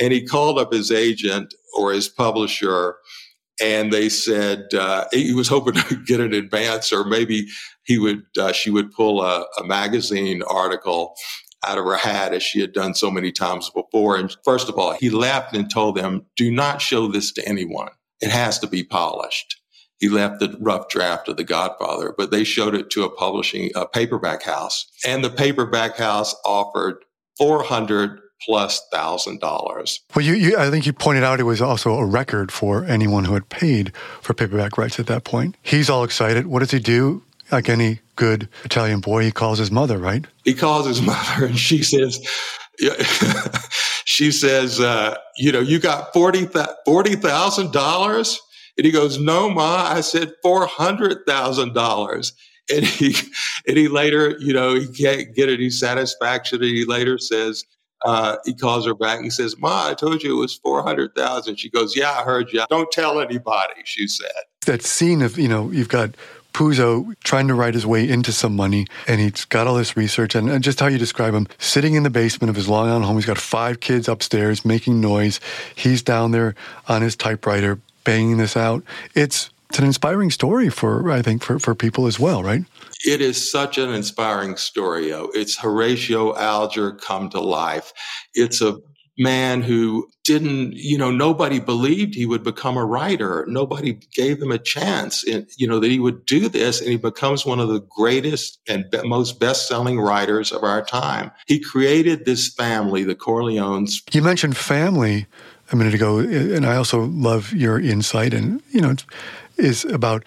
and 0.00 0.12
he 0.12 0.26
called 0.26 0.58
up 0.58 0.72
his 0.72 0.90
agent 0.90 1.54
or 1.76 1.92
his 1.92 2.08
publisher 2.08 2.96
and 3.60 3.92
they 3.92 4.08
said 4.08 4.72
uh, 4.74 5.04
he 5.12 5.34
was 5.34 5.48
hoping 5.48 5.74
to 5.88 5.96
get 6.04 6.20
an 6.20 6.32
advance 6.32 6.92
or 6.92 7.04
maybe 7.04 7.48
he 7.84 7.98
would 7.98 8.22
uh, 8.38 8.52
she 8.52 8.70
would 8.70 8.92
pull 8.92 9.22
a, 9.22 9.44
a, 9.58 9.64
magazine 9.64 10.42
article 10.48 11.14
out 11.66 11.78
of 11.78 11.84
her 11.84 11.96
hat 11.96 12.32
as 12.32 12.42
she 12.42 12.60
had 12.60 12.72
done 12.72 12.94
so 12.94 13.10
many 13.10 13.30
times 13.30 13.70
before. 13.70 14.16
And 14.16 14.34
first 14.44 14.68
of 14.68 14.78
all 14.78 14.92
he 14.92 15.10
laughed 15.10 15.54
and 15.54 15.70
told 15.70 15.96
them 15.96 16.26
do 16.36 16.50
not 16.50 16.80
show 16.80 17.06
this 17.06 17.32
to 17.32 17.46
anyone. 17.48 17.90
It 18.20 18.30
has 18.30 18.58
to 18.60 18.66
be 18.66 18.84
polished. 18.84 19.56
He 19.98 20.08
left 20.08 20.40
the 20.40 20.56
rough 20.60 20.88
draft 20.88 21.28
of 21.28 21.36
the 21.36 21.44
godfather 21.44 22.14
but 22.16 22.30
they 22.30 22.44
showed 22.44 22.74
it 22.74 22.90
to 22.90 23.04
a 23.04 23.10
publishing 23.10 23.70
a 23.74 23.86
paperback 23.86 24.42
house. 24.42 24.86
And 25.06 25.24
the 25.24 25.30
paperback 25.30 25.96
house 25.96 26.34
offered 26.44 27.04
400 27.38 28.20
plus 28.44 28.80
thousand 28.92 29.40
dollars. 29.40 30.00
Well, 30.14 30.24
you, 30.24 30.34
you, 30.34 30.56
I 30.56 30.70
think 30.70 30.86
you 30.86 30.92
pointed 30.92 31.24
out 31.24 31.40
it 31.40 31.44
was 31.44 31.60
also 31.60 31.94
a 31.94 32.06
record 32.06 32.52
for 32.52 32.84
anyone 32.84 33.24
who 33.24 33.34
had 33.34 33.48
paid 33.48 33.94
for 34.22 34.34
paperback 34.34 34.78
rights 34.78 34.98
at 34.98 35.06
that 35.06 35.24
point. 35.24 35.56
He's 35.62 35.90
all 35.90 36.04
excited. 36.04 36.46
What 36.46 36.60
does 36.60 36.70
he 36.70 36.78
do? 36.78 37.22
Like 37.50 37.68
any 37.68 38.00
good 38.14 38.48
Italian 38.64 39.00
boy, 39.00 39.24
he 39.24 39.32
calls 39.32 39.58
his 39.58 39.70
mother, 39.72 39.98
right? 39.98 40.24
He 40.44 40.54
calls 40.54 40.86
his 40.86 41.02
mother, 41.12 41.46
and 41.46 41.58
she 41.58 41.82
says, 41.82 42.24
she 44.04 44.30
says, 44.30 44.80
uh, 44.80 45.16
you 45.36 45.50
know, 45.52 45.60
you 45.60 45.78
got 45.78 46.12
forty 46.14 46.44
thousand 46.46 47.72
dollars, 47.72 48.40
and 48.76 48.86
he 48.86 48.92
goes, 48.92 49.18
no, 49.18 49.50
ma, 49.50 49.88
I 49.90 50.00
said 50.00 50.32
four 50.42 50.66
hundred 50.66 51.26
thousand 51.26 51.74
dollars. 51.74 52.32
And 52.72 52.84
he, 52.84 53.14
and 53.68 53.76
he 53.76 53.88
later, 53.88 54.36
you 54.38 54.52
know, 54.52 54.74
he 54.74 54.86
can't 54.86 55.34
get 55.34 55.48
any 55.48 55.70
satisfaction. 55.70 56.62
And 56.62 56.70
he 56.70 56.84
later 56.84 57.18
says, 57.18 57.64
uh, 58.02 58.36
he 58.44 58.54
calls 58.54 58.86
her 58.86 58.94
back 58.94 59.20
he 59.20 59.30
says, 59.30 59.58
Ma, 59.58 59.88
I 59.88 59.94
told 59.94 60.22
you 60.22 60.36
it 60.36 60.40
was 60.40 60.54
400,000. 60.54 61.56
She 61.56 61.68
goes, 61.68 61.96
Yeah, 61.96 62.10
I 62.12 62.22
heard 62.22 62.52
you. 62.52 62.64
Don't 62.70 62.90
tell 62.90 63.20
anybody, 63.20 63.82
she 63.84 64.06
said. 64.08 64.30
That 64.66 64.82
scene 64.82 65.22
of, 65.22 65.38
you 65.38 65.48
know, 65.48 65.70
you've 65.70 65.88
got 65.88 66.10
Puzo 66.52 67.14
trying 67.22 67.48
to 67.48 67.54
write 67.54 67.74
his 67.74 67.86
way 67.86 68.08
into 68.08 68.32
some 68.32 68.56
money, 68.56 68.86
and 69.06 69.20
he's 69.20 69.44
got 69.44 69.66
all 69.66 69.76
this 69.76 69.96
research, 69.96 70.34
and, 70.34 70.50
and, 70.50 70.64
just 70.64 70.80
how 70.80 70.88
you 70.88 70.98
describe 70.98 71.32
him, 71.32 71.46
sitting 71.58 71.94
in 71.94 72.02
the 72.02 72.10
basement 72.10 72.50
of 72.50 72.56
his 72.56 72.68
Long 72.68 72.88
Island 72.88 73.04
home. 73.04 73.16
He's 73.16 73.26
got 73.26 73.38
five 73.38 73.80
kids 73.80 74.08
upstairs 74.08 74.64
making 74.64 75.00
noise. 75.00 75.40
He's 75.74 76.02
down 76.02 76.32
there 76.32 76.54
on 76.88 77.02
his 77.02 77.14
typewriter 77.16 77.78
banging 78.04 78.38
this 78.38 78.56
out. 78.56 78.82
It's 79.14 79.50
it's 79.68 79.78
an 79.78 79.84
inspiring 79.84 80.32
story 80.32 80.68
for 80.68 81.10
I 81.12 81.22
think 81.22 81.44
for, 81.44 81.60
for 81.60 81.74
people 81.76 82.06
as 82.06 82.18
well, 82.18 82.42
right? 82.42 82.64
It 83.04 83.20
is 83.20 83.50
such 83.50 83.78
an 83.78 83.92
inspiring 83.92 84.56
story. 84.56 85.10
It's 85.10 85.58
Horatio 85.58 86.36
Alger 86.36 86.92
come 86.92 87.30
to 87.30 87.40
life. 87.40 87.92
It's 88.34 88.60
a 88.60 88.78
man 89.18 89.60
who 89.60 90.08
didn't, 90.24 90.72
you 90.72 90.96
know, 90.96 91.10
nobody 91.10 91.60
believed 91.60 92.14
he 92.14 92.24
would 92.24 92.42
become 92.42 92.78
a 92.78 92.84
writer. 92.84 93.44
Nobody 93.48 93.98
gave 94.14 94.40
him 94.40 94.50
a 94.50 94.58
chance, 94.58 95.22
in, 95.24 95.46
you 95.58 95.66
know, 95.66 95.78
that 95.78 95.90
he 95.90 95.98
would 95.98 96.24
do 96.24 96.48
this, 96.48 96.80
and 96.80 96.88
he 96.90 96.96
becomes 96.96 97.44
one 97.44 97.60
of 97.60 97.68
the 97.68 97.80
greatest 97.80 98.60
and 98.66 98.88
be- 98.90 99.06
most 99.06 99.38
best-selling 99.38 100.00
writers 100.00 100.52
of 100.52 100.62
our 100.62 100.82
time. 100.82 101.30
He 101.46 101.58
created 101.60 102.24
this 102.24 102.48
family, 102.54 103.04
the 103.04 103.14
Corleones. 103.14 104.02
You 104.14 104.22
mentioned 104.22 104.56
family 104.56 105.26
a 105.70 105.76
minute 105.76 105.94
ago, 105.94 106.18
and 106.18 106.64
I 106.64 106.76
also 106.76 107.04
love 107.04 107.52
your 107.52 107.78
insight, 107.78 108.32
and 108.32 108.62
you 108.70 108.80
know, 108.80 108.94
is 109.58 109.84
about 109.84 110.24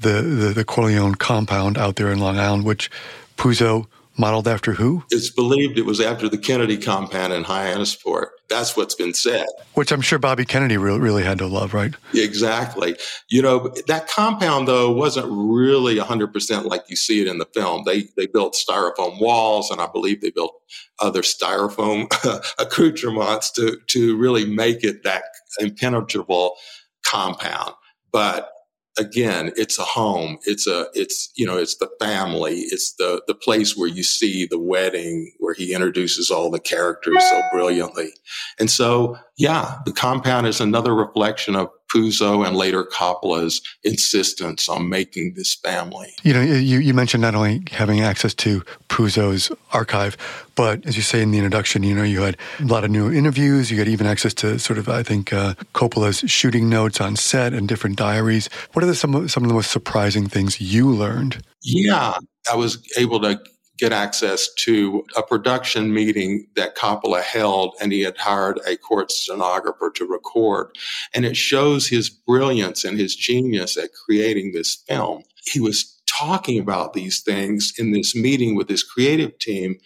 the, 0.00 0.22
the, 0.22 0.52
the 0.54 0.64
Corleone 0.64 1.14
compound 1.14 1.78
out 1.78 1.96
there 1.96 2.10
in 2.10 2.18
Long 2.18 2.38
Island, 2.38 2.64
which 2.64 2.90
Puzo 3.36 3.86
modeled 4.16 4.46
after 4.46 4.74
who? 4.74 5.02
It's 5.10 5.30
believed 5.30 5.78
it 5.78 5.86
was 5.86 6.00
after 6.00 6.28
the 6.28 6.38
Kennedy 6.38 6.76
compound 6.76 7.32
in 7.32 7.44
Hyannisport. 7.44 8.26
That's 8.48 8.76
what's 8.76 8.94
been 8.94 9.14
said. 9.14 9.46
Which 9.74 9.92
I'm 9.92 10.00
sure 10.00 10.18
Bobby 10.18 10.44
Kennedy 10.44 10.76
really, 10.76 10.98
really 11.00 11.22
had 11.22 11.38
to 11.38 11.46
love, 11.46 11.72
right? 11.72 11.94
Exactly. 12.12 12.96
You 13.28 13.42
know, 13.42 13.72
that 13.86 14.08
compound, 14.08 14.68
though, 14.68 14.90
wasn't 14.92 15.28
really 15.30 15.96
100% 15.96 16.64
like 16.64 16.82
you 16.88 16.96
see 16.96 17.22
it 17.22 17.28
in 17.28 17.38
the 17.38 17.46
film. 17.54 17.84
They, 17.86 18.08
they 18.16 18.26
built 18.26 18.54
styrofoam 18.54 19.20
walls, 19.20 19.70
and 19.70 19.80
I 19.80 19.86
believe 19.86 20.20
they 20.20 20.30
built 20.30 20.54
other 20.98 21.22
styrofoam 21.22 22.12
accoutrements 22.58 23.50
to, 23.52 23.78
to 23.86 24.16
really 24.16 24.44
make 24.44 24.84
it 24.84 25.02
that 25.04 25.22
impenetrable 25.60 26.56
compound. 27.04 27.72
But 28.12 28.50
again, 28.98 29.52
it's 29.56 29.78
a 29.78 29.84
home. 29.84 30.38
It's 30.44 30.66
a, 30.66 30.86
it's, 30.94 31.30
you 31.36 31.46
know, 31.46 31.56
it's 31.56 31.76
the 31.76 31.88
family. 32.00 32.60
It's 32.70 32.94
the, 32.94 33.22
the 33.26 33.34
place 33.34 33.76
where 33.76 33.88
you 33.88 34.02
see 34.02 34.46
the 34.46 34.58
wedding 34.58 35.32
where 35.38 35.54
he 35.54 35.74
introduces 35.74 36.30
all 36.30 36.50
the 36.50 36.60
characters 36.60 37.22
so 37.28 37.42
brilliantly. 37.52 38.10
And 38.58 38.70
so, 38.70 39.16
yeah, 39.36 39.76
the 39.84 39.92
compound 39.92 40.46
is 40.46 40.60
another 40.60 40.94
reflection 40.94 41.56
of 41.56 41.70
Puzo 41.92 42.46
and 42.46 42.56
later 42.56 42.84
Coppola's 42.84 43.60
insistence 43.84 44.68
on 44.68 44.88
making 44.88 45.34
this 45.34 45.54
family. 45.54 46.12
You 46.22 46.34
know, 46.34 46.42
you, 46.42 46.78
you 46.78 46.94
mentioned 46.94 47.22
not 47.22 47.34
only 47.34 47.62
having 47.70 48.00
access 48.00 48.34
to 48.34 48.62
Puzo's 48.88 49.50
archive, 49.72 50.16
but 50.54 50.84
as 50.86 50.96
you 50.96 51.02
say 51.02 51.22
in 51.22 51.30
the 51.30 51.38
introduction, 51.38 51.82
you 51.82 51.94
know, 51.94 52.02
you 52.02 52.22
had 52.22 52.36
a 52.60 52.64
lot 52.64 52.84
of 52.84 52.90
new 52.90 53.10
interviews. 53.10 53.70
You 53.70 53.78
had 53.78 53.88
even 53.88 54.06
access 54.06 54.34
to 54.34 54.58
sort 54.58 54.78
of, 54.78 54.88
I 54.88 55.02
think, 55.02 55.32
uh, 55.32 55.54
Coppola's 55.74 56.18
shooting 56.30 56.68
notes 56.68 57.00
on 57.00 57.16
set 57.16 57.52
and 57.52 57.66
different 57.66 57.96
diaries. 57.96 58.48
What 58.72 58.84
are 58.84 58.86
the, 58.86 58.94
some, 58.94 59.28
some 59.28 59.42
of 59.42 59.48
the 59.48 59.54
most 59.54 59.70
surprising 59.70 60.28
things 60.28 60.60
you 60.60 60.88
learned? 60.88 61.42
Yeah, 61.62 62.14
I 62.50 62.56
was 62.56 62.78
able 62.96 63.20
to 63.20 63.40
get 63.80 63.92
access 63.92 64.52
to 64.54 65.04
a 65.16 65.22
production 65.22 65.92
meeting 65.92 66.46
that 66.54 66.76
Coppola 66.76 67.22
held, 67.22 67.74
and 67.80 67.92
he 67.92 68.02
had 68.02 68.18
hired 68.18 68.60
a 68.66 68.76
court 68.76 69.10
stenographer 69.10 69.90
to 69.94 70.06
record. 70.06 70.76
And 71.14 71.24
it 71.24 71.36
shows 71.36 71.88
his 71.88 72.10
brilliance 72.10 72.84
and 72.84 72.98
his 72.98 73.16
genius 73.16 73.76
at 73.78 73.90
creating 74.04 74.52
this 74.52 74.74
film. 74.86 75.22
He 75.46 75.60
was 75.60 75.98
talking 76.06 76.58
about 76.58 76.92
these 76.92 77.20
things 77.20 77.72
in 77.78 77.92
this 77.92 78.14
meeting 78.14 78.54
with 78.54 78.68
his 78.68 78.82
creative 78.82 79.38
team 79.38 79.78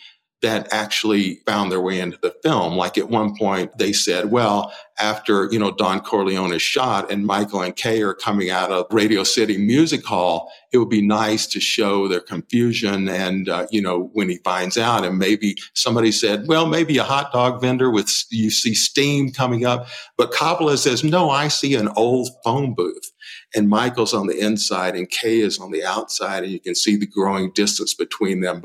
that 0.45 0.71
actually 0.71 1.37
found 1.47 1.73
their 1.73 1.81
way 1.81 1.99
into 1.99 2.19
the 2.21 2.35
film. 2.43 2.75
Like 2.75 2.99
at 2.99 3.09
one 3.09 3.35
point, 3.35 3.79
they 3.79 3.95
said, 3.95 4.31
well, 4.31 4.75
after, 4.99 5.49
you 5.51 5.59
know, 5.59 5.71
Don 5.71 6.01
Corleone 6.01 6.53
is 6.53 6.61
shot 6.61 7.11
and 7.11 7.25
Michael 7.25 7.63
and 7.63 7.75
Kay 7.75 8.03
are 8.03 8.13
coming 8.13 8.51
out 8.51 8.71
of 8.71 8.85
Radio 8.91 9.25
City 9.25 9.57
Music 9.57 10.05
Hall, 10.05 10.53
it 10.71 10.77
would 10.77 10.91
be 10.91 11.01
nice 11.01 11.47
to 11.47 11.61
show 11.61 12.09
their 12.09 12.21
confusion 12.21 13.09
and, 13.09 13.49
uh, 13.49 13.67
you 13.71 13.81
know, 13.81 14.11
when 14.13 14.29
he 14.29 14.37
finds 14.45 14.77
out. 14.77 15.03
And 15.03 15.19
maybe 15.19 15.57
somebody 15.73 16.13
said, 16.13 16.47
well, 16.47 16.67
maybe 16.67 16.99
a 16.99 17.05
hot 17.05 17.33
dog 17.33 17.63
vendor 17.63 17.91
with, 17.91 18.25
you 18.31 18.51
see 18.51 18.75
steam 18.75 19.33
coming 19.33 19.65
up. 19.65 19.89
But 20.19 20.33
Coppola 20.33 20.77
says, 20.77 21.03
no, 21.03 21.31
I 21.31 21.49
see 21.49 21.75
an 21.75 21.89
old 21.97 22.29
phone 22.45 22.75
booth 22.75 23.13
and 23.55 23.71
Michael's 23.71 24.13
on 24.13 24.27
the 24.27 24.39
inside 24.39 24.95
and 24.95 25.09
Kay 25.09 25.41
is 25.41 25.59
on 25.59 25.71
the 25.71 25.85
outside, 25.85 26.43
and 26.43 26.53
you 26.53 26.61
can 26.61 26.75
see 26.75 26.97
the 26.97 27.07
growing 27.07 27.51
distance 27.53 27.95
between 27.95 28.41
them 28.41 28.61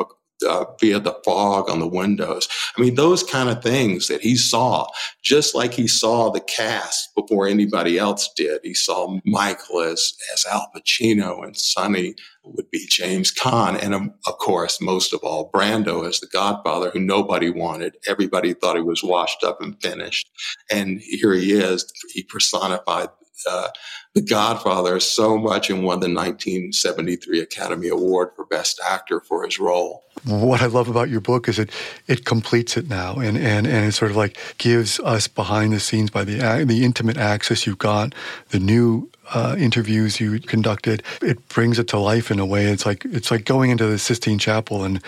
uh, 0.48 0.66
via 0.80 1.00
the 1.00 1.18
fog 1.26 1.70
on 1.70 1.80
the 1.80 1.88
windows. 1.88 2.48
I 2.78 2.82
mean, 2.82 2.96
those 2.96 3.24
kind 3.24 3.50
of 3.50 3.64
things 3.64 4.08
that 4.08 4.22
he 4.22 4.36
saw, 4.36 4.88
just 5.24 5.56
like 5.56 5.74
he 5.74 5.88
saw 5.88 6.30
the 6.30 6.40
cast 6.40 7.14
before 7.16 7.48
anybody 7.48 7.98
else 7.98 8.30
did. 8.36 8.62
He 8.64 8.74
saw 8.74 9.20
Michael 9.26 9.82
as, 9.82 10.14
as 10.34 10.46
Al 10.46 10.70
Pacino 10.76 11.44
and 11.44 11.58
Sonny 11.58 12.16
would 12.44 12.70
be 12.72 12.86
James 12.88 13.34
Caan. 13.34 13.82
And 13.82 13.94
um, 13.94 14.14
of 14.26 14.38
course, 14.38 14.82
most 14.82 15.14
of 15.14 15.20
all, 15.24 15.52
Brando 15.52 16.08
as 16.08 16.20
the 16.20 16.28
godfather 16.28 16.90
who 16.90 17.00
nobody 17.00 17.50
wanted. 17.50 17.98
Everybody 18.08 18.54
thought 18.54 18.76
he 18.76 18.82
was 18.82 19.04
washed 19.04 19.44
up 19.44 19.62
and 19.62 19.80
finished. 19.82 20.30
And 20.72 21.02
here 21.02 21.34
he 21.34 21.54
is. 21.54 21.92
He 22.14 22.24
personified 22.24 23.10
uh, 23.48 23.70
The 24.16 24.22
Godfather 24.22 25.00
so 25.00 25.38
much 25.38 25.70
and 25.70 25.84
won 25.84 26.00
the 26.00 26.08
1973 26.08 27.42
Academy 27.42 27.88
Award 27.90 28.30
for 28.36 28.46
Best 28.46 28.80
Actor 28.88 29.22
for 29.22 29.46
his 29.46 29.60
role. 29.60 30.04
What 30.26 30.62
I 30.62 30.66
love 30.66 30.90
about 30.90 31.10
your 31.10 31.22
book 31.22 31.48
is 31.48 31.60
it 31.60 31.70
it 32.08 32.26
completes 32.26 32.76
it 32.76 32.90
now, 32.90 33.16
and 33.20 33.38
and 33.38 33.66
and 33.66 33.86
it 33.86 33.94
sort 33.94 34.12
of 34.12 34.18
like 34.18 34.38
gives 34.58 35.00
us 35.00 35.28
behind 35.30 35.72
the 35.72 35.80
scenes 35.80 36.10
by 36.10 36.26
the 36.26 36.66
the 36.66 36.84
intimate 36.84 37.18
access 37.18 37.66
you've 37.66 37.78
got, 37.78 38.14
the 38.50 38.60
new 38.60 39.10
uh, 39.34 39.56
interviews 39.58 40.20
you 40.20 40.40
conducted. 40.40 41.04
It 41.22 41.48
brings 41.50 41.80
it 41.80 41.88
to 41.90 42.00
life 42.00 42.32
in 42.32 42.40
a 42.40 42.46
way. 42.46 42.66
It's 42.66 42.86
like 42.86 43.06
it's 43.06 43.32
like 43.32 43.46
going 43.46 43.72
into 43.72 43.86
the 43.86 44.00
Sistine 44.00 44.40
Chapel 44.40 44.84
and 44.84 45.02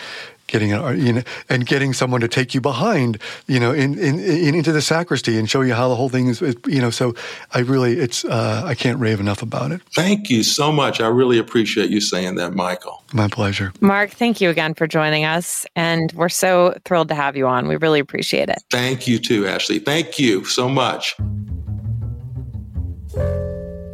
getting 0.51 0.73
a, 0.73 0.93
you 0.93 1.13
know, 1.13 1.23
and 1.49 1.65
getting 1.65 1.93
someone 1.93 2.21
to 2.21 2.27
take 2.27 2.53
you 2.53 2.61
behind, 2.61 3.17
you 3.47 3.59
know, 3.59 3.71
in, 3.71 3.97
in, 3.97 4.19
in 4.19 4.53
into 4.53 4.71
the 4.71 4.81
sacristy 4.81 5.39
and 5.39 5.49
show 5.49 5.61
you 5.61 5.73
how 5.73 5.87
the 5.89 5.95
whole 5.95 6.09
thing 6.09 6.27
is, 6.27 6.41
you 6.67 6.81
know. 6.81 6.91
So 6.91 7.15
I 7.53 7.59
really, 7.59 7.93
it's 7.93 8.23
uh, 8.25 8.63
I 8.65 8.75
can't 8.75 8.99
rave 8.99 9.19
enough 9.19 9.41
about 9.41 9.71
it. 9.71 9.81
Thank 9.95 10.29
you 10.29 10.43
so 10.43 10.71
much. 10.71 11.01
I 11.01 11.07
really 11.07 11.39
appreciate 11.39 11.89
you 11.89 12.01
saying 12.01 12.35
that, 12.35 12.53
Michael. 12.53 13.03
My 13.13 13.27
pleasure. 13.27 13.73
Mark, 13.81 14.11
thank 14.11 14.41
you 14.41 14.49
again 14.49 14.73
for 14.73 14.85
joining 14.85 15.25
us, 15.25 15.65
and 15.75 16.11
we're 16.13 16.29
so 16.29 16.77
thrilled 16.85 17.07
to 17.07 17.15
have 17.15 17.35
you 17.35 17.47
on. 17.47 17.67
We 17.67 17.77
really 17.77 17.99
appreciate 17.99 18.49
it. 18.49 18.61
Thank 18.69 19.07
you 19.07 19.17
too, 19.17 19.47
Ashley. 19.47 19.79
Thank 19.79 20.19
you 20.19 20.45
so 20.45 20.69
much. 20.69 21.15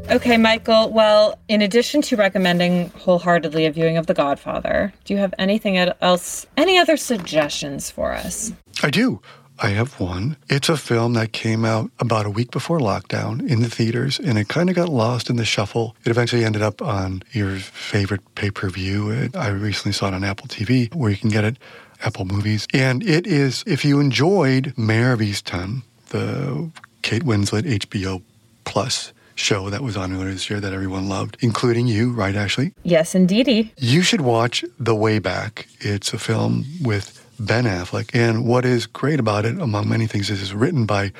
Okay, 0.10 0.38
Michael. 0.38 0.90
Well, 0.90 1.38
in 1.50 1.62
addition 1.62 2.02
to 2.04 2.16
recommending 2.16 2.90
wholeheartedly 2.92 3.66
a 3.66 3.72
viewing 3.72 3.98
of 3.98 4.08
The 4.08 4.14
Godfather, 4.14 4.94
do 5.04 5.14
you 5.14 5.20
have 5.20 5.34
anything 5.38 5.76
else, 5.78 6.46
any 6.56 6.78
other 6.78 6.96
suggestions 6.96 7.92
for 7.92 8.14
us? 8.14 8.54
I 8.82 8.90
do. 8.90 9.22
I 9.60 9.70
have 9.70 10.00
one. 10.00 10.38
It's 10.50 10.70
a 10.70 10.78
film 10.78 11.14
that 11.14 11.34
came 11.34 11.66
out 11.66 11.92
about 12.00 12.26
a 12.26 12.30
week 12.30 12.52
before 12.52 12.80
lockdown 12.80 13.46
in 13.50 13.62
the 13.62 13.70
theaters, 13.70 14.18
and 14.18 14.38
it 14.38 14.48
kind 14.48 14.70
of 14.70 14.78
got 14.78 14.88
lost 14.88 15.30
in 15.30 15.36
the 15.36 15.44
shuffle. 15.44 15.96
It 16.06 16.10
eventually 16.10 16.46
ended 16.46 16.62
up 16.62 16.82
on 16.82 17.24
your 17.34 17.58
favorite 17.58 18.22
pay 18.36 18.50
per 18.50 18.70
view. 18.70 19.30
I 19.36 19.50
recently 19.50 19.92
saw 19.92 20.08
it 20.08 20.14
on 20.14 20.24
Apple 20.24 20.48
TV, 20.48 20.94
where 20.96 21.12
you 21.12 21.18
can 21.18 21.32
get 21.32 21.44
it, 21.44 21.58
Apple 22.02 22.24
Movies. 22.24 22.66
And 22.74 23.04
it 23.04 23.28
is, 23.28 23.64
if 23.68 23.84
you 23.84 24.00
enjoyed 24.00 24.74
Mare 24.78 25.12
of 25.12 25.20
Easttown, 25.20 25.82
the 26.10 26.70
Kate 27.02 27.24
Winslet 27.24 27.64
HBO 27.64 28.22
Plus 28.64 29.12
show 29.38 29.70
that 29.70 29.82
was 29.82 29.96
on 29.96 30.12
earlier 30.14 30.32
this 30.32 30.50
year 30.50 30.60
that 30.60 30.74
everyone 30.74 31.08
loved, 31.08 31.38
including 31.42 31.88
you, 31.88 32.12
right, 32.12 32.36
Ashley? 32.36 32.74
Yes, 32.84 33.16
indeedy. 33.16 33.72
You 33.78 34.02
should 34.02 34.22
watch 34.22 34.66
The 34.80 34.96
Way 34.96 35.20
Back. 35.20 35.68
It's 35.80 36.14
a 36.14 36.20
film 36.20 36.66
with 36.82 37.24
Ben 37.40 37.66
Affleck. 37.66 38.10
And 38.14 38.46
what 38.46 38.66
is 38.66 38.86
great 38.88 39.20
about 39.20 39.46
it, 39.46 39.60
among 39.60 39.88
many 39.88 40.08
things, 40.08 40.30
is 40.30 40.42
it's 40.42 40.54
written 40.54 40.86
by 40.86 41.12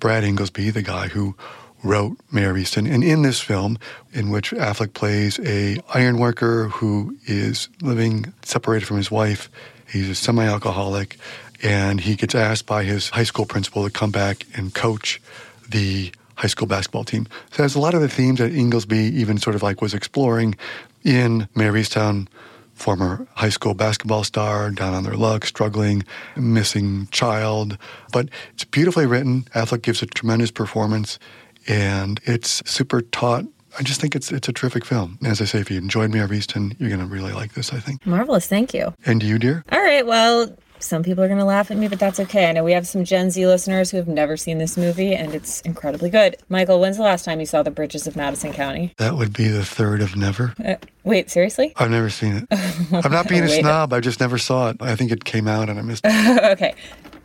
Brad 0.00 0.24
Ingelsby, 0.24 0.72
the 0.72 0.82
guy 0.82 1.08
who 1.08 1.36
wrote 1.84 2.18
Mare 2.32 2.56
Easton. 2.56 2.86
And 2.86 3.04
in 3.04 3.22
this 3.22 3.40
film, 3.40 3.78
in 4.12 4.30
which 4.30 4.50
Affleck 4.52 4.94
plays 4.94 5.38
a 5.40 5.78
iron 5.94 6.18
worker 6.18 6.68
who 6.68 7.16
is 7.26 7.68
living 7.82 8.32
separated 8.42 8.86
from 8.86 8.96
his 8.96 9.10
wife, 9.10 9.50
he's 9.90 10.08
a 10.08 10.14
semi-alcoholic, 10.14 11.18
and 11.62 12.00
he 12.00 12.16
gets 12.16 12.34
asked 12.34 12.66
by 12.66 12.84
his 12.84 13.10
high 13.10 13.24
school 13.24 13.46
principal 13.46 13.84
to 13.84 13.90
come 13.90 14.10
back 14.10 14.44
and 14.54 14.74
coach 14.74 15.20
the 15.68 16.12
high 16.36 16.46
school 16.46 16.66
basketball 16.66 17.04
team. 17.04 17.26
So 17.50 17.62
there's 17.62 17.74
a 17.74 17.80
lot 17.80 17.94
of 17.94 18.00
the 18.00 18.08
themes 18.08 18.38
that 18.38 18.52
Ingelsby 18.52 19.12
even 19.12 19.38
sort 19.38 19.56
of 19.56 19.62
like 19.62 19.82
was 19.82 19.94
exploring 19.94 20.54
in 21.02 21.48
Easttown, 21.56 22.28
former 22.74 23.26
high 23.34 23.48
school 23.48 23.74
basketball 23.74 24.22
star, 24.22 24.70
down 24.70 24.94
on 24.94 25.02
their 25.02 25.14
luck, 25.14 25.44
struggling, 25.46 26.04
missing 26.36 27.08
child. 27.10 27.78
But 28.12 28.28
it's 28.52 28.64
beautifully 28.64 29.06
written. 29.06 29.42
Affleck 29.54 29.82
gives 29.82 30.02
a 30.02 30.06
tremendous 30.06 30.50
performance, 30.50 31.18
and 31.66 32.20
it's 32.24 32.62
super 32.70 33.02
taut. 33.02 33.44
I 33.78 33.82
just 33.82 34.00
think 34.00 34.14
it's 34.16 34.32
it's 34.32 34.48
a 34.48 34.52
terrific 34.52 34.84
film. 34.84 35.18
As 35.24 35.40
I 35.40 35.44
say, 35.44 35.58
if 35.60 35.70
you 35.70 35.78
enjoyed 35.78 36.10
Mare 36.10 36.24
of 36.24 36.30
Easttown, 36.30 36.74
you're 36.78 36.88
going 36.88 37.00
to 37.00 37.06
really 37.06 37.32
like 37.32 37.52
this, 37.52 37.72
I 37.72 37.78
think. 37.80 38.06
Marvelous. 38.06 38.46
Thank 38.46 38.72
you. 38.72 38.94
And 39.04 39.22
you, 39.22 39.38
dear? 39.38 39.64
All 39.70 39.80
right. 39.80 40.06
Well, 40.06 40.56
some 40.86 41.02
people 41.02 41.22
are 41.24 41.28
going 41.28 41.38
to 41.38 41.44
laugh 41.44 41.70
at 41.70 41.76
me, 41.76 41.88
but 41.88 41.98
that's 41.98 42.20
okay. 42.20 42.48
I 42.48 42.52
know 42.52 42.64
we 42.64 42.72
have 42.72 42.86
some 42.86 43.04
Gen 43.04 43.30
Z 43.30 43.46
listeners 43.46 43.90
who 43.90 43.96
have 43.96 44.08
never 44.08 44.36
seen 44.36 44.58
this 44.58 44.76
movie, 44.76 45.14
and 45.14 45.34
it's 45.34 45.60
incredibly 45.62 46.10
good. 46.10 46.36
Michael, 46.48 46.80
when's 46.80 46.96
the 46.96 47.02
last 47.02 47.24
time 47.24 47.40
you 47.40 47.46
saw 47.46 47.62
The 47.62 47.70
Bridges 47.70 48.06
of 48.06 48.16
Madison 48.16 48.52
County? 48.52 48.94
That 48.98 49.16
would 49.16 49.32
be 49.32 49.48
the 49.48 49.64
third 49.64 50.00
of 50.00 50.16
never. 50.16 50.54
Uh, 50.64 50.76
wait, 51.04 51.30
seriously? 51.30 51.72
I've 51.76 51.90
never 51.90 52.10
seen 52.10 52.46
it. 52.50 53.00
I'm 53.04 53.12
not 53.12 53.28
being 53.28 53.44
a 53.44 53.48
snob. 53.60 53.92
I 53.92 54.00
just 54.00 54.20
never 54.20 54.38
saw 54.38 54.70
it. 54.70 54.76
I 54.80 54.96
think 54.96 55.10
it 55.10 55.24
came 55.24 55.48
out 55.48 55.68
and 55.68 55.78
I 55.78 55.82
missed 55.82 56.04
it. 56.04 56.44
okay. 56.52 56.74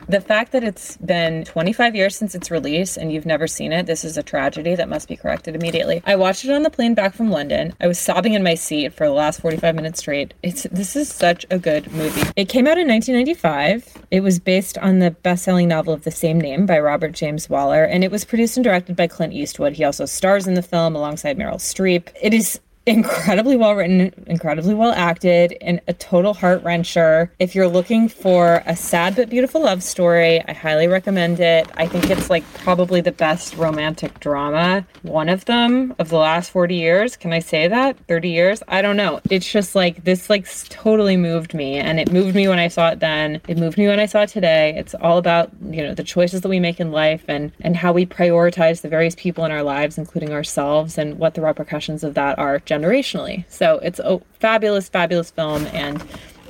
The 0.08 0.20
fact 0.20 0.52
that 0.52 0.64
it's 0.64 0.96
been 0.98 1.44
25 1.44 1.94
years 1.94 2.16
since 2.16 2.34
its 2.34 2.50
release 2.50 2.96
and 2.96 3.12
you've 3.12 3.26
never 3.26 3.46
seen 3.46 3.72
it, 3.72 3.86
this 3.86 4.04
is 4.04 4.16
a 4.16 4.22
tragedy 4.22 4.74
that 4.74 4.88
must 4.88 5.08
be 5.08 5.16
corrected 5.16 5.54
immediately. 5.54 6.02
I 6.04 6.16
watched 6.16 6.44
it 6.44 6.50
on 6.50 6.62
the 6.62 6.70
plane 6.70 6.94
back 6.94 7.14
from 7.14 7.30
London. 7.30 7.74
I 7.80 7.86
was 7.86 7.98
sobbing 7.98 8.34
in 8.34 8.42
my 8.42 8.54
seat 8.54 8.92
for 8.94 9.06
the 9.06 9.12
last 9.12 9.40
45 9.40 9.74
minutes 9.74 10.00
straight. 10.00 10.34
It's 10.42 10.64
this 10.64 10.96
is 10.96 11.08
such 11.08 11.46
a 11.50 11.58
good 11.58 11.90
movie. 11.92 12.30
It 12.36 12.48
came 12.48 12.66
out 12.66 12.78
in 12.78 12.88
1995. 12.88 14.04
It 14.10 14.20
was 14.20 14.38
based 14.38 14.76
on 14.78 14.98
the 14.98 15.12
best-selling 15.12 15.68
novel 15.68 15.94
of 15.94 16.04
the 16.04 16.10
same 16.10 16.40
name 16.40 16.66
by 16.66 16.78
Robert 16.78 17.12
James 17.12 17.48
Waller, 17.48 17.84
and 17.84 18.04
it 18.04 18.10
was 18.10 18.24
produced 18.24 18.56
and 18.56 18.64
directed 18.64 18.96
by 18.96 19.06
Clint 19.06 19.32
Eastwood. 19.32 19.74
He 19.74 19.84
also 19.84 20.04
stars 20.04 20.46
in 20.46 20.54
the 20.54 20.62
film 20.62 20.96
alongside 20.96 21.38
Meryl 21.38 21.54
Streep. 21.54 22.08
It 22.20 22.34
is 22.34 22.60
incredibly 22.86 23.56
well 23.56 23.74
written, 23.74 24.12
incredibly 24.26 24.74
well 24.74 24.92
acted, 24.92 25.56
and 25.60 25.80
a 25.86 25.92
total 25.92 26.34
heart 26.34 26.62
wrencher. 26.64 27.30
If 27.38 27.54
you're 27.54 27.68
looking 27.68 28.08
for 28.08 28.62
a 28.66 28.74
sad 28.74 29.16
but 29.16 29.30
beautiful 29.30 29.62
love 29.62 29.82
story, 29.82 30.42
I 30.46 30.52
highly 30.52 30.88
recommend 30.88 31.38
it. 31.40 31.68
I 31.74 31.86
think 31.86 32.10
it's 32.10 32.28
like 32.28 32.44
probably 32.54 33.00
the 33.00 33.12
best 33.12 33.56
romantic 33.56 34.18
drama, 34.20 34.86
one 35.02 35.28
of 35.28 35.44
them 35.44 35.94
of 35.98 36.08
the 36.08 36.16
last 36.16 36.50
40 36.50 36.74
years. 36.74 37.16
Can 37.16 37.32
I 37.32 37.38
say 37.38 37.68
that? 37.68 37.96
30 38.08 38.28
years? 38.28 38.62
I 38.68 38.82
don't 38.82 38.96
know. 38.96 39.20
It's 39.30 39.50
just 39.50 39.74
like 39.74 40.04
this, 40.04 40.28
like 40.28 40.46
totally 40.68 41.16
moved 41.16 41.54
me, 41.54 41.76
and 41.76 42.00
it 42.00 42.12
moved 42.12 42.34
me 42.34 42.48
when 42.48 42.58
I 42.58 42.68
saw 42.68 42.88
it 42.88 43.00
then. 43.00 43.40
It 43.46 43.58
moved 43.58 43.78
me 43.78 43.86
when 43.86 44.00
I 44.00 44.06
saw 44.06 44.22
it 44.22 44.28
today. 44.28 44.74
It's 44.76 44.94
all 44.94 45.18
about 45.18 45.50
you 45.70 45.82
know 45.82 45.94
the 45.94 46.02
choices 46.02 46.40
that 46.40 46.48
we 46.48 46.58
make 46.58 46.80
in 46.80 46.90
life 46.90 47.24
and 47.28 47.52
and 47.60 47.76
how 47.76 47.92
we 47.92 48.06
prioritize 48.06 48.80
the 48.80 48.88
various 48.88 49.14
people 49.14 49.44
in 49.44 49.52
our 49.52 49.62
lives, 49.62 49.98
including 49.98 50.32
ourselves, 50.32 50.98
and 50.98 51.18
what 51.18 51.34
the 51.34 51.40
repercussions 51.40 52.02
of 52.02 52.14
that 52.14 52.38
are 52.38 52.58
generationally. 52.72 53.44
So 53.48 53.78
it's 53.78 53.98
a 53.98 54.20
fabulous, 54.40 54.88
fabulous 54.88 55.30
film, 55.30 55.66
and 55.68 56.02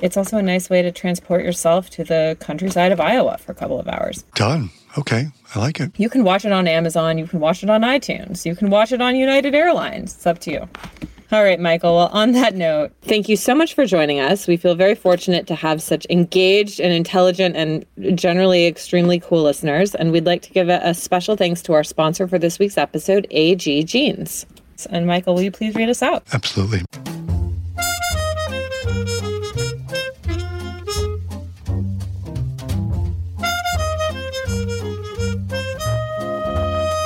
it's 0.03 0.17
also 0.17 0.39
a 0.39 0.43
nice 0.43 0.69
way 0.71 0.83
to 0.83 0.93
transport 0.93 1.45
yourself 1.45 1.91
to 1.91 2.05
the 2.05 2.37
countryside 2.41 2.93
of 2.93 3.01
Iowa 3.01 3.39
for 3.39 3.53
a 3.53 3.55
couple 3.55 3.79
of 3.79 3.89
hours. 3.89 4.25
Done. 4.35 4.71
Okay. 4.99 5.29
I 5.55 5.59
like 5.59 5.81
it. 5.81 5.93
You 5.97 6.11
can 6.11 6.25
watch 6.25 6.45
it 6.45 6.53
on 6.53 6.69
Amazon. 6.69 7.19
You 7.19 7.27
can 7.27 7.41
watch 7.41 7.63
it 7.63 7.71
on 7.71 7.83
iTunes. 7.83 8.45
You 8.45 8.55
can 8.55 8.71
watch 8.71 8.93
it 8.93 9.01
on 9.01 9.17
United 9.17 9.55
Airlines. 9.55 10.15
It's 10.15 10.27
up 10.27 10.39
to 10.41 10.51
you. 10.51 10.69
All 11.31 11.43
right, 11.43 11.59
Michael. 11.59 11.95
Well, 11.95 12.11
on 12.13 12.33
that 12.33 12.55
note, 12.55 12.93
thank 13.01 13.27
you 13.27 13.37
so 13.37 13.55
much 13.55 13.73
for 13.73 13.87
joining 13.87 14.21
us. 14.21 14.47
We 14.47 14.59
feel 14.59 14.75
very 14.75 14.95
fortunate 14.95 15.47
to 15.47 15.55
have 15.55 15.81
such 15.81 16.07
engaged 16.11 16.79
and 16.79 16.93
intelligent 16.93 17.57
and 17.57 17.87
generally 18.19 18.67
extremely 18.67 19.19
cool 19.19 19.43
listeners. 19.43 19.95
And 19.95 20.13
we'd 20.13 20.27
like 20.27 20.43
to 20.43 20.53
give 20.53 20.69
a, 20.69 20.81
a 20.85 20.93
special 20.93 21.37
thanks 21.37 21.63
to 21.63 21.73
our 21.73 21.85
sponsor 21.85 22.29
for 22.29 22.39
this 22.39 22.59
week's 22.59 22.77
episode, 22.77 23.27
AG 23.31 23.85
Jeans. 23.85 24.45
And 24.91 25.07
Michael, 25.07 25.35
will 25.35 25.43
you 25.43 25.51
please 25.53 25.75
read 25.75 25.89
us 25.89 26.03
out? 26.03 26.25
Absolutely. 26.33 26.83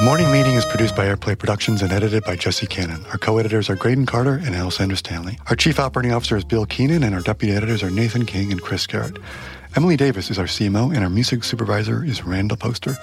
Morning 0.07 0.31
Meeting 0.31 0.55
is 0.55 0.65
produced 0.65 0.95
by 0.95 1.07
Airplay 1.07 1.37
Productions 1.37 1.83
and 1.83 1.93
edited 1.93 2.23
by 2.23 2.37
Jesse 2.37 2.69
Cannon. 2.69 3.05
Our 3.07 3.19
co-editors 3.19 3.69
are 3.69 3.75
Graydon 3.75 4.07
Carter 4.07 4.35
and 4.35 4.55
Alessandra 4.55 4.97
Stanley. 4.97 5.37
Our 5.49 5.57
chief 5.57 5.81
operating 5.81 6.13
officer 6.13 6.37
is 6.37 6.45
Bill 6.45 6.65
Keenan, 6.65 7.03
and 7.03 7.13
our 7.13 7.23
deputy 7.23 7.53
editors 7.53 7.83
are 7.83 7.91
Nathan 7.91 8.25
King 8.25 8.53
and 8.53 8.63
Chris 8.63 8.87
Garrett. 8.87 9.17
Emily 9.77 9.99
Davis 9.99 10.31
is 10.31 10.39
our 10.39 10.47
CMO, 10.47 10.95
and 10.95 11.05
our 11.05 11.11
music 11.11 11.45
supervisor 11.45 12.03
is 12.03 12.25
Randall 12.25 12.57
Poster. 12.57 12.97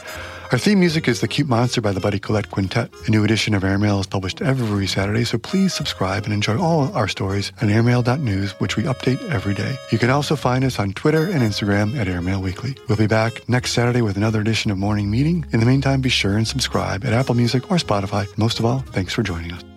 Our 0.51 0.57
theme 0.57 0.79
music 0.79 1.07
is 1.07 1.21
The 1.21 1.27
Cute 1.27 1.47
Monster 1.47 1.81
by 1.81 1.91
the 1.91 1.99
Buddy 1.99 2.17
Collette 2.17 2.49
Quintet. 2.49 2.91
A 3.07 3.11
new 3.11 3.23
edition 3.23 3.53
of 3.53 3.63
Airmail 3.63 3.99
is 3.99 4.07
published 4.07 4.41
every 4.41 4.87
Saturday, 4.87 5.23
so 5.23 5.37
please 5.37 5.71
subscribe 5.71 6.25
and 6.25 6.33
enjoy 6.33 6.59
all 6.59 6.91
our 6.95 7.07
stories 7.07 7.51
at 7.61 7.69
airmail.news, 7.69 8.53
which 8.53 8.75
we 8.75 8.83
update 8.83 9.21
every 9.29 9.53
day. 9.53 9.75
You 9.91 9.99
can 9.99 10.09
also 10.09 10.35
find 10.35 10.63
us 10.63 10.79
on 10.79 10.93
Twitter 10.93 11.25
and 11.25 11.43
Instagram 11.43 11.95
at 11.95 12.07
Airmail 12.07 12.41
Weekly. 12.41 12.75
We'll 12.89 12.97
be 12.97 13.05
back 13.05 13.47
next 13.47 13.73
Saturday 13.73 14.01
with 14.01 14.17
another 14.17 14.41
edition 14.41 14.71
of 14.71 14.79
Morning 14.79 15.11
Meeting. 15.11 15.45
In 15.51 15.59
the 15.59 15.67
meantime, 15.67 16.01
be 16.01 16.09
sure 16.09 16.37
and 16.37 16.47
subscribe 16.47 17.05
at 17.05 17.13
Apple 17.13 17.35
Music 17.35 17.69
or 17.69 17.77
Spotify. 17.77 18.25
Most 18.35 18.57
of 18.57 18.65
all, 18.65 18.79
thanks 18.79 19.13
for 19.13 19.21
joining 19.21 19.51
us. 19.51 19.72